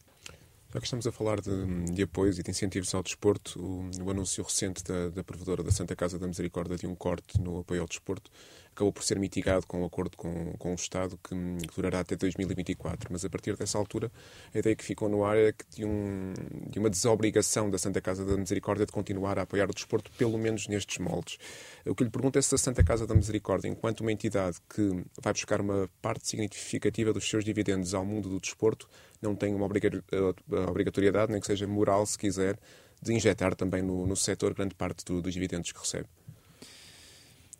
Já 0.71 0.79
que 0.79 0.85
estamos 0.85 1.07
a 1.07 1.11
falar 1.11 1.41
de, 1.41 1.85
de 1.85 2.03
apoios 2.03 2.37
e 2.37 2.43
de 2.43 2.51
incentivos 2.51 2.93
ao 2.93 3.01
desporto, 3.01 3.59
o, 3.59 3.89
o 4.03 4.11
anúncio 4.11 4.43
recente 4.43 4.83
da, 4.83 5.09
da 5.09 5.23
provedora 5.23 5.63
da 5.63 5.71
Santa 5.71 5.95
Casa 5.95 6.19
da 6.19 6.27
Misericórdia 6.27 6.77
de 6.77 6.85
um 6.85 6.93
corte 6.93 7.41
no 7.41 7.59
apoio 7.59 7.81
ao 7.81 7.87
desporto 7.87 8.29
acabou 8.73 8.93
por 8.93 9.03
ser 9.03 9.19
mitigado 9.19 9.65
com 9.67 9.79
o 9.79 9.81
um 9.81 9.85
acordo 9.85 10.15
com, 10.15 10.53
com 10.57 10.71
o 10.71 10.75
Estado 10.75 11.19
que, 11.23 11.35
que, 11.67 11.75
durará 11.75 11.99
até 11.99 12.15
2024. 12.15 13.09
Mas 13.11 13.25
a 13.25 13.29
partir 13.29 13.55
dessa 13.55 13.77
altura, 13.77 14.11
a 14.53 14.59
ideia 14.59 14.75
que 14.75 14.83
ficou 14.83 15.09
no 15.09 15.23
ar 15.25 15.37
é 15.37 15.51
que 15.51 15.65
de, 15.69 15.85
um, 15.85 16.33
de 16.69 16.79
uma 16.79 16.89
desobrigação 16.89 17.69
da 17.69 17.77
Santa 17.77 17.99
Casa 18.01 18.23
da 18.25 18.37
Misericórdia 18.37 18.85
de 18.85 18.91
continuar 18.91 19.37
a 19.37 19.43
apoiar 19.43 19.69
o 19.69 19.73
desporto, 19.73 20.11
pelo 20.17 20.37
menos 20.37 20.67
nestes 20.67 20.97
moldes. 20.97 21.37
O 21.85 21.93
que 21.93 22.03
lhe 22.03 22.09
pergunto 22.09 22.39
é 22.39 22.41
se 22.41 22.53
a 22.55 22.57
Santa 22.57 22.83
Casa 22.83 23.05
da 23.05 23.13
Misericórdia, 23.13 23.67
enquanto 23.67 24.01
uma 24.01 24.11
entidade 24.11 24.57
que 24.73 25.03
vai 25.21 25.33
buscar 25.33 25.61
uma 25.61 25.89
parte 26.01 26.27
significativa 26.27 27.11
dos 27.11 27.29
seus 27.29 27.43
dividendos 27.43 27.93
ao 27.93 28.05
mundo 28.05 28.29
do 28.29 28.39
desporto, 28.39 28.89
não 29.21 29.35
tem 29.35 29.53
uma 29.53 29.65
obrigatoriedade, 29.65 31.31
nem 31.31 31.41
que 31.41 31.47
seja 31.47 31.67
moral, 31.67 32.05
se 32.05 32.17
quiser, 32.17 32.57
de 33.01 33.13
injetar 33.13 33.55
também 33.55 33.81
no, 33.81 34.05
no 34.05 34.15
setor 34.15 34.53
grande 34.53 34.75
parte 34.75 35.05
do, 35.05 35.21
dos 35.21 35.33
dividendos 35.33 35.71
que 35.71 35.79
recebe. 35.79 36.07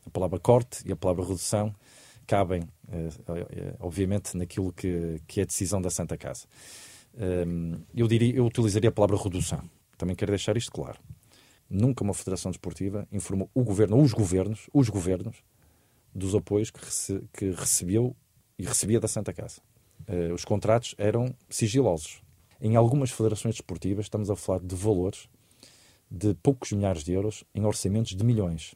A 0.05 0.09
palavra 0.09 0.39
corte 0.39 0.88
e 0.88 0.91
a 0.91 0.95
palavra 0.95 1.23
redução 1.23 1.73
cabem, 2.29 2.62
eh, 2.91 3.09
eh, 3.51 3.75
obviamente, 3.79 4.38
naquilo 4.38 4.71
que, 4.71 5.19
que 5.27 5.39
é 5.39 5.43
a 5.43 5.45
decisão 5.45 5.81
da 5.81 5.89
Santa 5.89 6.15
Casa. 6.15 6.45
Ehm, 7.17 7.77
eu, 7.95 8.07
diria, 8.07 8.35
eu 8.35 8.45
utilizaria 8.45 8.89
a 8.89 8.91
palavra 8.91 9.17
redução. 9.17 9.67
Também 9.97 10.15
quero 10.15 10.31
deixar 10.31 10.55
isto 10.55 10.71
claro. 10.71 10.99
Nunca 11.67 12.03
uma 12.03 12.13
federação 12.13 12.51
desportiva 12.51 13.07
informou 13.12 13.49
o 13.53 13.63
governo, 13.63 13.99
os 14.01 14.13
governos, 14.13 14.69
os 14.71 14.89
governos, 14.89 15.38
dos 16.13 16.35
apoios 16.35 16.69
que, 16.69 16.83
rece, 16.83 17.23
que 17.33 17.51
recebeu 17.51 18.15
e 18.57 18.63
recebia 18.63 18.99
da 18.99 19.07
Santa 19.07 19.33
Casa. 19.33 19.62
Os 20.33 20.43
contratos 20.43 20.95
eram 20.97 21.35
sigilosos. 21.47 22.21
Em 22.59 22.75
algumas 22.75 23.12
federações 23.12 23.55
desportivas 23.55 24.05
estamos 24.05 24.29
a 24.31 24.35
falar 24.35 24.59
de 24.59 24.75
valores 24.75 25.29
de 26.09 26.33
poucos 26.35 26.71
milhares 26.71 27.03
de 27.03 27.13
euros 27.13 27.43
em 27.53 27.63
orçamentos 27.63 28.15
de 28.15 28.23
milhões, 28.23 28.73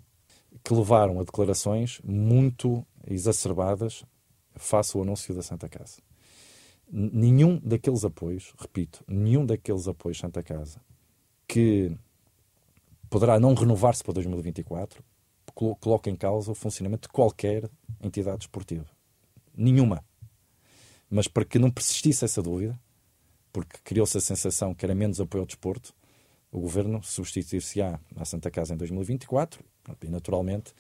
que 0.64 0.74
levaram 0.74 1.20
a 1.20 1.24
declarações 1.24 2.00
muito 2.04 2.86
exacerbadas 3.08 4.04
face 4.56 4.96
ao 4.96 5.04
anúncio 5.04 5.34
da 5.34 5.42
Santa 5.42 5.70
Casa. 5.70 6.02
Nenhum 6.92 7.60
daqueles 7.64 8.04
apoios, 8.04 8.54
repito, 8.60 9.04
nenhum 9.08 9.46
daqueles 9.46 9.88
apoios 9.88 10.20
Santa 10.20 10.44
Casa 10.44 10.80
que 11.48 11.96
poderá 13.10 13.40
não 13.40 13.54
renovar-se 13.54 14.04
para 14.04 14.14
2024 14.14 15.04
coloca 15.54 16.10
em 16.10 16.16
causa 16.16 16.52
o 16.52 16.56
funcionamento 16.56 17.08
de 17.08 17.14
qualquer 17.14 17.70
entidade 18.02 18.40
desportiva. 18.40 18.88
Nenhuma. 19.56 20.04
Mas 21.10 21.28
para 21.28 21.46
que 21.46 21.60
não 21.60 21.70
persistisse 21.70 22.26
essa 22.26 22.42
dúvida, 22.42 22.80
porque 23.52 23.78
criou-se 23.84 24.18
a 24.18 24.22
sensação 24.22 24.74
que 24.74 24.84
era 24.84 24.96
menos 24.96 25.22
apoio 25.22 25.44
ao 25.44 25.46
desporto, 25.46 25.94
o 26.54 26.60
governo 26.60 27.02
substituir-se-á 27.02 28.00
à 28.16 28.24
Santa 28.24 28.52
Casa 28.52 28.76
em 28.76 28.78
2024 28.78 29.64
e, 30.04 30.08
naturalmente, 30.08 30.72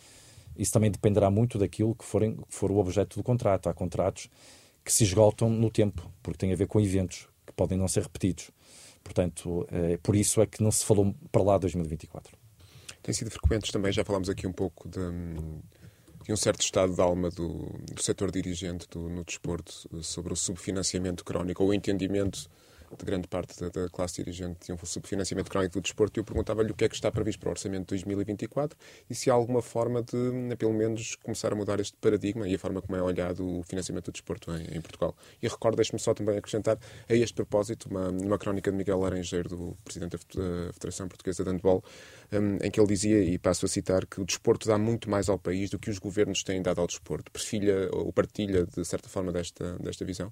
isso 0.56 0.72
também 0.72 0.92
dependerá 0.92 1.32
muito 1.32 1.58
daquilo 1.58 1.96
que, 1.96 2.06
forem, 2.06 2.36
que 2.36 2.56
for 2.56 2.72
o 2.72 2.78
objeto 2.78 3.18
do 3.18 3.24
contrato. 3.24 3.68
Há 3.68 3.74
contratos 3.74 4.30
que 4.86 4.94
se 4.94 5.04
esgotam 5.04 5.50
no 5.50 5.72
tempo, 5.72 6.10
porque 6.22 6.38
têm 6.38 6.54
a 6.54 6.56
ver 6.56 6.68
com 6.68 6.80
eventos 6.80 7.28
que 7.46 7.52
podem 7.54 7.76
não 7.78 7.88
ser 7.88 8.04
repetidos. 8.04 8.52
Portanto, 9.04 9.68
é, 9.72 9.98
por 9.98 10.16
isso 10.16 10.42
é 10.42 10.46
que 10.46 10.62
não 10.62 10.72
se 10.72 10.86
falou 10.86 11.14
para 11.32 11.42
lá 11.42 11.58
2024. 11.58 12.38
Tem 13.02 13.14
sido 13.14 13.32
frequentes 13.32 13.72
também, 13.72 13.92
já 13.92 14.06
falámos 14.06 14.30
aqui 14.30 14.46
um 14.46 14.54
pouco 14.54 14.88
de, 14.88 15.00
de 16.24 16.32
um 16.32 16.38
certo 16.38 16.62
estado 16.62 16.94
de 16.94 17.02
alma 17.02 17.32
do, 17.32 17.66
do 17.92 18.02
setor 18.02 18.32
dirigente 18.32 18.88
do, 18.90 19.10
no 19.10 19.26
desporto 19.26 19.74
sobre 20.04 20.32
o 20.32 20.36
subfinanciamento 20.36 21.26
crónico 21.26 21.64
ou 21.64 21.70
o 21.70 21.74
entendimento 21.74 22.48
de 22.98 23.06
grande 23.06 23.28
parte 23.28 23.60
da, 23.60 23.70
da 23.70 23.90
classe 23.90 24.24
dirigente 24.24 24.60
tinham 24.62 24.78
um 24.82 24.86
subfinanciamento 24.86 25.50
crónico 25.50 25.74
do 25.74 25.82
desporto 25.82 26.20
e 26.20 26.22
eu 26.22 26.24
perguntava-lhe 26.24 26.72
o 26.72 26.74
que 26.74 26.86
é 26.86 26.90
que 26.90 26.96
está 26.96 27.12
previsto 27.12 27.40
para 27.40 27.50
o 27.50 27.52
orçamento 27.52 27.82
de 27.82 27.88
2024 27.88 28.78
e 29.10 29.16
se 29.16 29.30
há 29.30 29.34
alguma 29.34 29.62
forma 29.62 30.02
de, 30.02 30.56
pelo 30.58 30.74
menos, 30.74 31.16
começar 31.16 31.52
a 31.52 31.56
mudar 31.56 31.80
este 31.80 31.96
paradigma 31.98 32.48
e 32.48 32.56
a 32.56 32.60
forma 32.60 32.82
como 32.82 32.96
é 32.98 33.02
olhado 33.02 33.60
o 33.60 33.64
financiamento 33.64 34.06
do 34.06 34.12
desporto 34.12 34.52
em, 34.52 34.78
em 34.78 34.82
Portugal. 34.82 35.16
E 35.42 35.48
recordo, 35.48 35.76
deixe-me 35.76 36.00
só 36.00 36.14
também 36.14 36.38
acrescentar 36.38 36.78
a 37.10 37.14
este 37.14 37.34
propósito 37.34 37.90
uma, 37.90 38.10
uma 38.10 38.38
crónica 38.38 38.72
de 38.72 38.78
Miguel 38.78 39.00
Laranjeiro, 39.00 39.50
do 39.50 39.78
Presidente 39.84 40.18
da 40.36 40.74
Federação 40.74 41.08
Portuguesa 41.08 41.44
de 41.44 41.50
Handball, 41.50 41.84
um, 42.32 42.58
em 42.66 42.72
que 42.72 42.80
ele 42.80 42.88
dizia, 42.88 43.24
e 43.24 43.38
passo 43.38 43.66
a 43.66 43.70
citar, 43.70 44.06
que 44.06 44.22
o 44.22 44.26
desporto 44.26 44.68
dá 44.68 44.78
muito 44.78 45.10
mais 45.10 45.30
ao 45.30 45.38
país 45.38 45.70
do 45.70 45.80
que 45.80 45.90
os 45.90 46.00
governos 46.00 46.44
têm 46.44 46.62
dado 46.62 46.82
ao 46.82 46.88
desporto. 46.88 47.32
Perfilha 47.32 47.90
ou 47.92 48.12
partilha, 48.12 48.66
de 48.66 48.86
certa 48.86 49.10
forma, 49.10 49.32
desta, 49.32 49.78
desta 49.80 50.06
visão? 50.06 50.32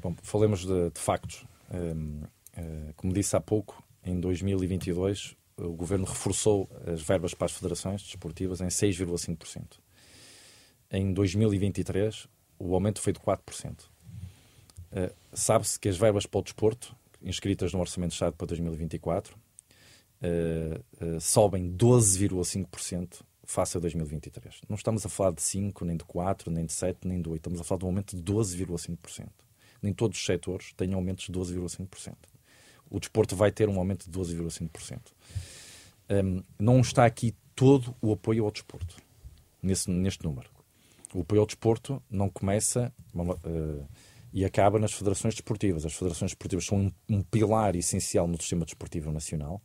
Bom, 0.00 0.14
falemos 0.22 0.64
de, 0.64 0.90
de 0.90 1.00
factos. 1.00 1.44
Eh, 1.70 2.92
como 2.96 3.12
disse 3.12 3.36
há 3.36 3.40
pouco, 3.40 3.82
em 4.04 4.18
2022 4.18 5.36
o 5.56 5.72
Governo 5.72 6.04
reforçou 6.04 6.68
as 6.86 7.02
verbas 7.02 7.34
para 7.34 7.46
as 7.46 7.52
federações 7.52 8.02
desportivas 8.02 8.60
em 8.60 8.68
6,5%. 8.68 9.78
Em 10.90 11.12
2023 11.12 12.28
o 12.58 12.74
aumento 12.74 13.00
foi 13.00 13.12
de 13.12 13.20
4%. 13.20 13.82
Uh, 14.90 15.14
Sabe-se 15.32 15.78
que 15.78 15.88
as 15.88 15.96
verbas 15.96 16.26
para 16.26 16.40
o 16.40 16.42
desporto, 16.42 16.96
inscritas 17.22 17.72
no 17.72 17.80
Orçamento 17.80 18.10
de 18.10 18.14
Estado 18.14 18.34
para 18.34 18.46
2024, 18.46 19.36
uh, 19.36 21.06
uh, 21.06 21.20
sobem 21.20 21.70
12,5% 21.72 23.20
face 23.44 23.76
a 23.76 23.80
2023. 23.80 24.62
Não 24.68 24.76
estamos 24.76 25.04
a 25.04 25.08
falar 25.08 25.32
de 25.32 25.42
5, 25.42 25.84
nem 25.84 25.96
de 25.96 26.04
4, 26.04 26.50
nem 26.50 26.64
de 26.64 26.72
7, 26.72 27.06
nem 27.06 27.20
de 27.20 27.28
8. 27.28 27.40
Estamos 27.40 27.60
a 27.60 27.64
falar 27.64 27.78
de 27.80 27.84
um 27.84 27.88
aumento 27.88 28.16
de 28.16 28.22
12,5%. 28.22 29.28
Nem 29.82 29.92
todos 29.92 30.18
os 30.18 30.24
setores 30.24 30.72
têm 30.74 30.94
aumentos 30.94 31.26
de 31.26 31.32
12,5%. 31.32 32.14
O 32.90 32.98
desporto 32.98 33.36
vai 33.36 33.52
ter 33.52 33.68
um 33.68 33.78
aumento 33.78 34.10
de 34.10 34.18
12,5%. 34.18 35.00
Um, 36.10 36.42
não 36.58 36.80
está 36.80 37.04
aqui 37.04 37.34
todo 37.54 37.94
o 38.00 38.12
apoio 38.12 38.44
ao 38.44 38.50
desporto, 38.50 38.96
nesse, 39.62 39.90
neste 39.90 40.24
número. 40.24 40.48
O 41.12 41.20
apoio 41.20 41.40
ao 41.40 41.46
desporto 41.46 42.02
não 42.10 42.28
começa 42.28 42.92
uh, 43.14 43.86
e 44.32 44.44
acaba 44.44 44.78
nas 44.78 44.92
federações 44.92 45.34
desportivas. 45.34 45.84
As 45.84 45.92
federações 45.92 46.30
desportivas 46.30 46.64
são 46.64 46.78
um, 46.78 46.92
um 47.08 47.22
pilar 47.22 47.76
essencial 47.76 48.26
no 48.26 48.40
sistema 48.40 48.64
desportivo 48.64 49.10
nacional, 49.12 49.60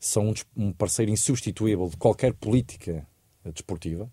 são 0.00 0.30
um, 0.30 0.34
um, 0.56 0.72
parceiro 0.72 1.10
insubstituível 1.12 1.88
de 1.88 1.96
qualquer 1.96 2.32
política 2.32 3.06
desportiva 3.52 4.10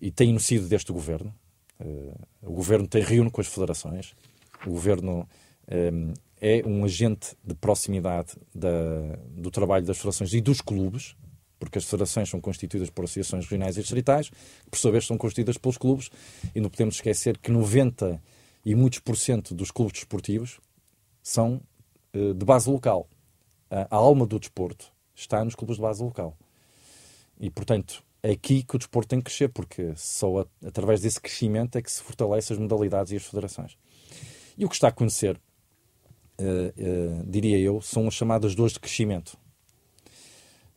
e 0.00 0.10
têm 0.10 0.38
sido 0.38 0.68
deste 0.68 0.92
governo. 0.92 1.34
Uh, 1.80 2.18
o 2.42 2.52
governo 2.52 2.86
tem 2.86 3.02
reúne 3.02 3.30
com 3.30 3.40
as 3.40 3.46
federações, 3.46 4.14
o 4.64 4.70
governo 4.70 5.28
um, 5.68 6.14
é 6.40 6.62
um 6.66 6.84
agente 6.84 7.36
de 7.42 7.54
proximidade 7.54 8.34
da, 8.54 9.16
do 9.30 9.50
trabalho 9.50 9.84
das 9.84 9.96
federações 9.96 10.32
e 10.32 10.40
dos 10.40 10.60
clubes, 10.60 11.16
porque 11.58 11.78
as 11.78 11.84
federações 11.84 12.28
são 12.28 12.40
constituídas 12.40 12.90
por 12.90 13.04
associações 13.04 13.44
regionais 13.44 13.76
e 13.76 13.80
distritais, 13.80 14.28
que 14.28 14.70
por 14.70 14.78
sua 14.78 14.92
vez 14.92 15.06
são 15.06 15.16
constituídas 15.16 15.56
pelos 15.56 15.78
clubes, 15.78 16.10
e 16.54 16.60
não 16.60 16.68
podemos 16.68 16.96
esquecer 16.96 17.38
que 17.38 17.50
90 17.50 18.20
e 18.64 18.74
muitos 18.74 18.98
por 18.98 19.16
cento 19.16 19.54
dos 19.54 19.70
clubes 19.70 19.94
desportivos 19.94 20.60
são 21.22 21.60
uh, 22.14 22.34
de 22.34 22.44
base 22.44 22.68
local. 22.68 23.08
A, 23.70 23.86
a, 23.90 23.96
alma 23.96 24.26
do 24.26 24.38
desporto 24.38 24.92
está 25.14 25.44
nos 25.44 25.54
clubes 25.54 25.76
de 25.76 25.82
base 25.82 26.02
local. 26.02 26.36
E, 27.40 27.48
portanto, 27.48 28.04
é 28.22 28.32
aqui 28.32 28.62
que 28.62 28.76
o 28.76 28.78
desporto 28.78 29.08
tem 29.08 29.20
que 29.20 29.26
crescer, 29.26 29.48
porque 29.48 29.92
só 29.96 30.40
a, 30.40 30.46
através 30.66 31.00
desse 31.00 31.20
crescimento 31.20 31.76
é 31.76 31.82
que 31.82 31.90
se 31.90 32.02
fortalece 32.02 32.52
as 32.52 32.58
modalidades 32.58 33.12
e 33.12 33.16
as 33.16 33.24
federações. 33.24 33.78
E 34.58 34.64
o 34.64 34.68
que 34.68 34.74
está 34.74 34.86
a 34.86 34.90
acontecer, 34.90 35.38
uh, 36.40 36.42
uh, 36.42 37.24
diria 37.26 37.58
eu, 37.58 37.82
são 37.82 38.08
as 38.08 38.14
chamadas 38.14 38.54
dores 38.54 38.72
de 38.72 38.80
crescimento. 38.80 39.36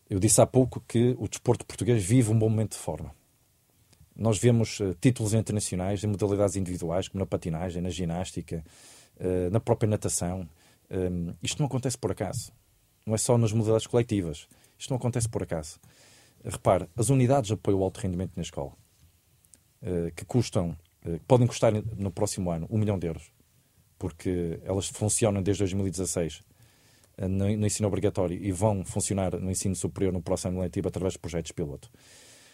Eu 0.10 0.20
disse 0.20 0.42
há 0.42 0.46
pouco 0.46 0.84
que 0.86 1.16
o 1.18 1.30
desporto 1.30 1.66
português 1.66 2.04
vive 2.04 2.30
um 2.30 2.38
bom 2.38 2.50
momento 2.50 2.72
de 2.72 2.80
forma. 2.80 3.16
Nós 4.14 4.38
vemos 4.38 4.82
uh, 4.82 4.94
títulos 5.00 5.34
internacionais 5.34 6.04
em 6.04 6.08
modalidades 6.08 6.58
individuais, 6.58 7.08
como 7.08 7.20
na 7.20 7.26
patinagem, 7.26 7.82
na 7.82 7.90
ginástica, 7.90 8.64
na 9.52 9.60
própria 9.60 9.90
natação. 9.90 10.48
Um, 10.90 11.34
isto 11.44 11.60
não 11.60 11.68
acontece 11.68 11.98
por 11.98 12.10
acaso. 12.10 12.54
Não 13.06 13.14
é 13.14 13.18
só 13.18 13.38
nas 13.38 13.52
modalidades 13.52 13.86
coletivas. 13.86 14.48
Isto 14.78 14.92
não 14.92 14.98
acontece 14.98 15.28
por 15.28 15.44
acaso. 15.44 15.78
Repare, 16.42 16.88
as 16.96 17.10
unidades 17.10 17.50
de 17.50 17.54
apoio 17.54 17.78
ao 17.78 17.84
alto 17.84 17.98
rendimento 18.00 18.32
na 18.38 18.44
escola, 18.44 18.72
que 20.16 20.24
custam, 20.24 20.74
podem 21.28 21.46
custar 21.46 21.74
no 21.74 22.10
próximo 22.12 22.50
ano 22.50 22.66
um 22.70 22.78
milhão 22.78 22.98
de 22.98 23.08
euros, 23.08 23.30
porque 24.00 24.60
elas 24.64 24.88
funcionam 24.88 25.44
desde 25.44 25.62
2016 25.64 26.42
eh, 27.18 27.28
no, 27.28 27.58
no 27.58 27.68
ensino 27.68 27.88
obrigatório 27.88 28.42
e 28.42 28.52
vão 28.52 28.84
funcionar 28.86 29.38
no 29.38 29.52
ensino 29.52 29.76
superior 29.76 30.14
no 30.14 30.22
próximo 30.22 30.62
letivo 30.62 30.88
através 30.88 31.14
de 31.14 31.20
projetos 31.20 31.52
piloto. 31.52 31.92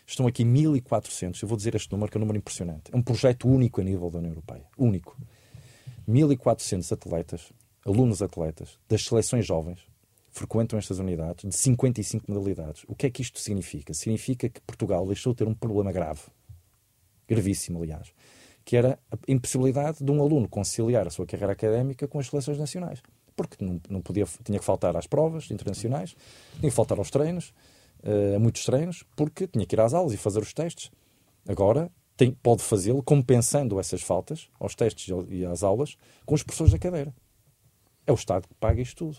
Estão 0.08 0.28
aqui 0.28 0.44
1.400, 0.44 1.42
eu 1.42 1.48
vou 1.48 1.56
dizer 1.56 1.76
este 1.76 1.92
número, 1.92 2.12
que 2.12 2.18
é 2.18 2.20
um 2.20 2.22
número 2.22 2.38
impressionante. 2.38 2.92
É 2.92 2.98
um 2.98 3.02
projeto 3.02 3.48
único 3.48 3.80
a 3.80 3.84
nível 3.84 4.10
da 4.10 4.20
União 4.20 4.32
Europeia. 4.32 4.66
Único. 4.78 5.18
1.400 6.08 6.92
atletas, 6.92 7.54
alunos 7.84 8.22
atletas, 8.22 8.78
das 8.88 9.04
seleções 9.04 9.46
jovens, 9.46 9.80
frequentam 10.32 10.78
estas 10.78 11.00
unidades 11.00 11.50
de 11.50 11.56
55 11.56 12.32
modalidades. 12.32 12.84
O 12.88 12.94
que 12.94 13.08
é 13.08 13.10
que 13.10 13.22
isto 13.22 13.40
significa? 13.40 13.94
Significa 13.94 14.48
que 14.48 14.62
Portugal 14.62 15.08
deixou 15.08 15.34
de 15.34 15.38
ter 15.38 15.48
um 15.48 15.56
problema 15.56 15.92
grave. 15.92 16.22
Gravíssimo, 17.28 17.82
aliás 17.82 18.14
que 18.66 18.76
era 18.76 19.00
a 19.12 19.18
impossibilidade 19.28 20.04
de 20.04 20.12
um 20.12 20.22
aluno 20.22 20.50
conciliar 20.50 21.06
a 21.06 21.12
sua 21.12 21.28
carreira 21.28 21.54
académica 21.54 22.08
com 22.08 22.18
as 22.18 22.28
seleções 22.28 22.58
nacionais. 22.58 23.02
Porque 23.36 23.64
não, 23.64 23.80
não 23.88 24.02
podia, 24.02 24.26
tinha 24.44 24.58
que 24.58 24.66
faltar 24.66 24.98
às 24.98 25.06
provas 25.06 25.52
internacionais, 25.52 26.16
tinha 26.60 26.70
que 26.70 26.76
faltar 26.76 26.98
aos 26.98 27.12
treinos, 27.12 27.54
uh, 28.04 28.36
a 28.36 28.40
muitos 28.40 28.66
treinos, 28.66 29.04
porque 29.16 29.48
tinha 29.48 29.66
que 29.66 29.76
ir 29.76 29.80
às 29.80 29.94
aulas 29.94 30.14
e 30.14 30.18
fazer 30.18 30.40
os 30.40 30.52
testes. 30.52 30.90
Agora 31.48 31.92
tem, 32.18 32.32
pode 32.32 32.64
fazê-lo 32.64 33.04
compensando 33.04 33.80
essas 33.80 34.02
faltas 34.02 34.50
aos 34.60 34.74
testes 34.74 35.14
e 35.30 35.46
às 35.46 35.62
aulas 35.62 35.96
com 36.26 36.34
os 36.34 36.42
professores 36.42 36.74
da 36.74 36.80
cadeira. 36.80 37.14
É 38.08 38.12
o 38.12 38.16
Estado 38.16 38.48
que 38.48 38.54
paga 38.56 38.82
isto 38.82 39.06
tudo. 39.06 39.18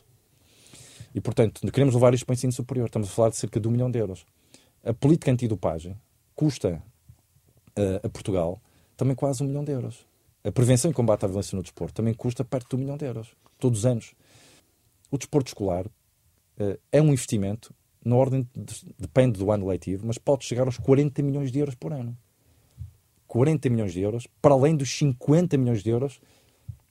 E, 1.14 1.20
portanto, 1.20 1.61
queremos 1.70 1.94
levar 1.94 2.12
isto 2.14 2.26
para 2.26 2.32
o 2.32 2.35
ensino 2.35 2.52
superior. 2.52 2.87
Estamos 2.87 3.09
a 3.09 3.11
falar 3.11 3.30
de 3.30 3.37
cerca 3.37 3.61
de 3.61 3.68
um 3.68 3.70
milhão 3.70 3.90
de 3.90 3.98
euros. 3.98 4.26
A 4.85 4.92
política 4.92 5.30
antidopagem 5.30 5.96
custa 6.35 6.82
uh, 7.78 8.06
a 8.06 8.09
Portugal 8.09 8.61
também 8.96 9.14
quase 9.14 9.42
um 9.42 9.46
milhão 9.46 9.64
de 9.64 9.72
euros. 9.72 10.06
A 10.44 10.52
prevenção 10.52 10.90
e 10.90 10.94
combate 10.94 11.24
à 11.24 11.28
violência 11.28 11.56
no 11.56 11.62
desporto 11.62 11.94
também 11.94 12.14
custa 12.14 12.44
perto 12.44 12.70
de 12.70 12.76
um 12.76 12.78
milhão 12.78 12.96
de 12.96 13.04
euros, 13.04 13.28
todos 13.59 13.80
os 13.80 13.87
anos. 13.87 14.14
O 15.11 15.18
desporto 15.18 15.48
escolar 15.48 15.87
uh, 15.87 16.78
é 16.92 17.02
um 17.02 17.09
investimento, 17.09 17.74
na 18.04 18.14
ordem, 18.16 18.48
de, 18.54 18.94
depende 18.98 19.38
do 19.38 19.50
ano 19.50 19.66
letivo, 19.66 20.06
mas 20.06 20.18
pode 20.18 20.44
chegar 20.44 20.66
aos 20.66 20.78
40 20.78 21.22
milhões 21.22 21.50
de 21.50 21.59
euros 21.59 21.74
por 21.74 21.92
ano. 21.92 22.16
40 23.26 23.68
milhões 23.70 23.92
de 23.92 24.00
euros, 24.00 24.26
para 24.40 24.54
além 24.54 24.76
dos 24.76 24.90
50 24.96 25.59
milhões 25.59 25.82
de 25.82 25.90
euros 25.90 26.20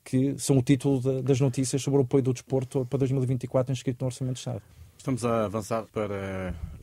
que 0.05 0.37
são 0.37 0.59
o 0.59 0.61
título 0.61 1.01
de, 1.01 1.23
das 1.23 1.39
notícias 1.41 1.81
sobre 1.81 1.99
o 1.99 2.03
apoio 2.03 2.21
do 2.21 2.31
desporto 2.31 2.85
para 2.85 2.99
2024 2.99 3.73
inscrito 3.73 4.03
no 4.03 4.07
Orçamento 4.07 4.35
de 4.35 4.39
Estado. 4.39 4.61
Estamos 5.05 5.23
a 5.23 5.45
avançar 5.45 5.85
para 5.93 6.15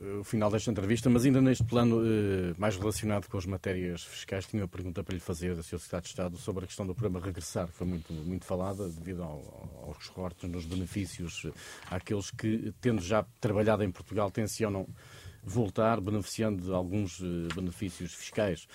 eh, 0.01 0.19
o 0.21 0.23
final 0.23 0.49
desta 0.49 0.71
entrevista, 0.71 1.11
mas 1.11 1.25
ainda 1.25 1.43
neste 1.43 1.65
plano 1.65 2.01
eh, 2.07 2.55
mais 2.57 2.77
relacionado 2.77 3.27
com 3.27 3.37
as 3.37 3.47
matérias 3.47 4.05
fiscais, 4.05 4.47
tinha 4.47 4.63
uma 4.63 4.69
pergunta 4.69 5.03
para 5.03 5.13
lhe 5.13 5.19
fazer 5.19 5.57
da. 5.57 5.63
Secretário 5.65 6.03
de 6.05 6.09
Estado 6.09 6.37
sobre 6.37 6.63
a 6.63 6.69
questão 6.69 6.87
do 6.87 6.95
programa 6.95 7.19
Regressar, 7.19 7.67
que 7.67 7.73
foi 7.73 7.85
muito, 7.85 8.13
muito 8.13 8.45
falada 8.45 8.89
devido 8.89 9.25
ao, 9.25 9.89
aos 9.89 10.07
cortes 10.07 10.49
nos 10.49 10.65
benefícios 10.65 11.51
àqueles 11.91 12.31
que, 12.31 12.73
tendo 12.81 13.03
já 13.03 13.27
trabalhado 13.41 13.83
em 13.83 13.91
Portugal, 13.91 14.31
tencionam 14.31 14.87
voltar 15.43 16.01
beneficiando 16.01 16.63
de 16.63 16.73
alguns 16.73 17.21
eh, 17.21 17.53
benefícios 17.57 18.15
fiscais. 18.15 18.69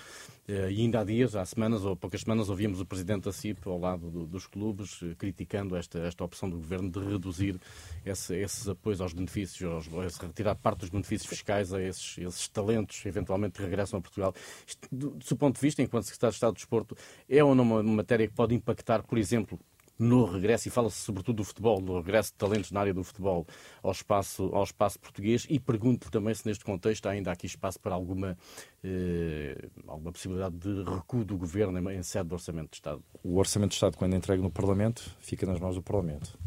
Eh, 0.50 0.72
e 0.72 0.82
ainda 0.82 1.02
há 1.02 1.04
dias, 1.04 1.36
há 1.36 1.44
semanas 1.44 1.84
ou 1.84 1.94
poucas 1.94 2.22
semanas, 2.22 2.50
ouvíamos 2.50 2.80
o 2.80 2.86
Presidente 2.86 3.26
da 3.26 3.34
CIP 3.34 3.68
ao 3.68 3.78
lado 3.78 4.10
do, 4.10 4.26
dos 4.26 4.48
clubes 4.48 5.02
eh, 5.04 5.14
criticando 5.18 5.76
esta, 5.76 6.00
esta 6.00 6.24
opção 6.24 6.50
do 6.50 6.56
Governo 6.56 6.90
de 6.90 7.00
reduzir 7.00 7.60
esse, 8.06 8.34
esses 8.34 8.66
apoios 8.70 9.02
aos 9.02 9.12
benefícios, 9.12 9.90
aos, 9.90 10.18
retirar 10.18 10.56
parte 10.56 10.80
dos 10.80 10.90
benefícios 10.90 11.28
fiscais 11.30 11.74
a 11.74 11.82
esses, 11.82 12.18
esses 12.20 12.48
talentos 12.48 13.06
eventualmente 13.06 13.58
que 13.58 13.62
regressam 13.62 14.00
a 14.00 14.02
Portugal. 14.02 14.34
Isto, 14.66 14.88
do, 14.90 15.10
do 15.12 15.26
seu 15.26 15.36
ponto 15.36 15.56
de 15.56 15.62
vista, 15.62 15.82
enquanto 15.82 16.06
Secretário 16.06 16.32
de 16.32 16.38
Estado 16.38 16.54
do 16.54 16.56
Desporto, 16.56 16.98
é 17.30 17.44
ou 17.44 17.54
não 17.54 17.66
uma 17.66 17.84
matéria 17.84 18.26
que 18.26 18.34
pode 18.34 18.56
impactar, 18.56 19.04
por 19.04 19.18
exemplo, 19.18 19.60
no 19.98 20.26
regresso, 20.26 20.68
e 20.68 20.72
fala-se 20.72 20.98
sobretudo 20.98 21.38
do 21.38 21.44
futebol, 21.44 21.82
no 21.82 21.98
regresso 21.98 22.32
de 22.32 22.38
talentos 22.38 22.72
na 22.72 22.80
área 22.82 22.94
do 22.94 23.04
futebol 23.04 23.48
ao 23.82 23.92
espaço, 23.92 24.50
ao 24.54 24.64
espaço 24.64 25.00
português, 25.00 25.46
e 25.50 25.60
pergunto 25.60 26.12
também 26.12 26.34
se 26.34 26.46
neste 26.46 26.64
contexto 26.64 27.08
ainda 27.08 27.30
há 27.30 27.34
aqui 27.34 27.46
espaço 27.46 27.80
para 27.80 27.96
alguma, 27.96 28.38
eh, 28.84 29.70
alguma 29.88 30.12
possibilidade 30.12 30.56
de 30.56 30.84
recuo 30.84 31.26
do 31.26 31.38
Governo 31.38 31.92
em 31.92 32.04
sede 32.04 32.30
do 32.30 32.34
Orçamento 32.34 32.72
de 32.72 32.76
Estado. 32.78 33.04
O 33.24 33.38
Orçamento 33.38 33.70
de 33.70 33.76
Estado, 33.76 33.98
quando 33.98 34.14
é 34.14 34.18
entregue 34.18 34.42
no 34.42 34.52
Parlamento, 34.52 35.16
fica 35.20 35.46
nas 35.46 35.60
mãos 35.60 35.76
do 35.76 35.82
Parlamento. 35.82 36.38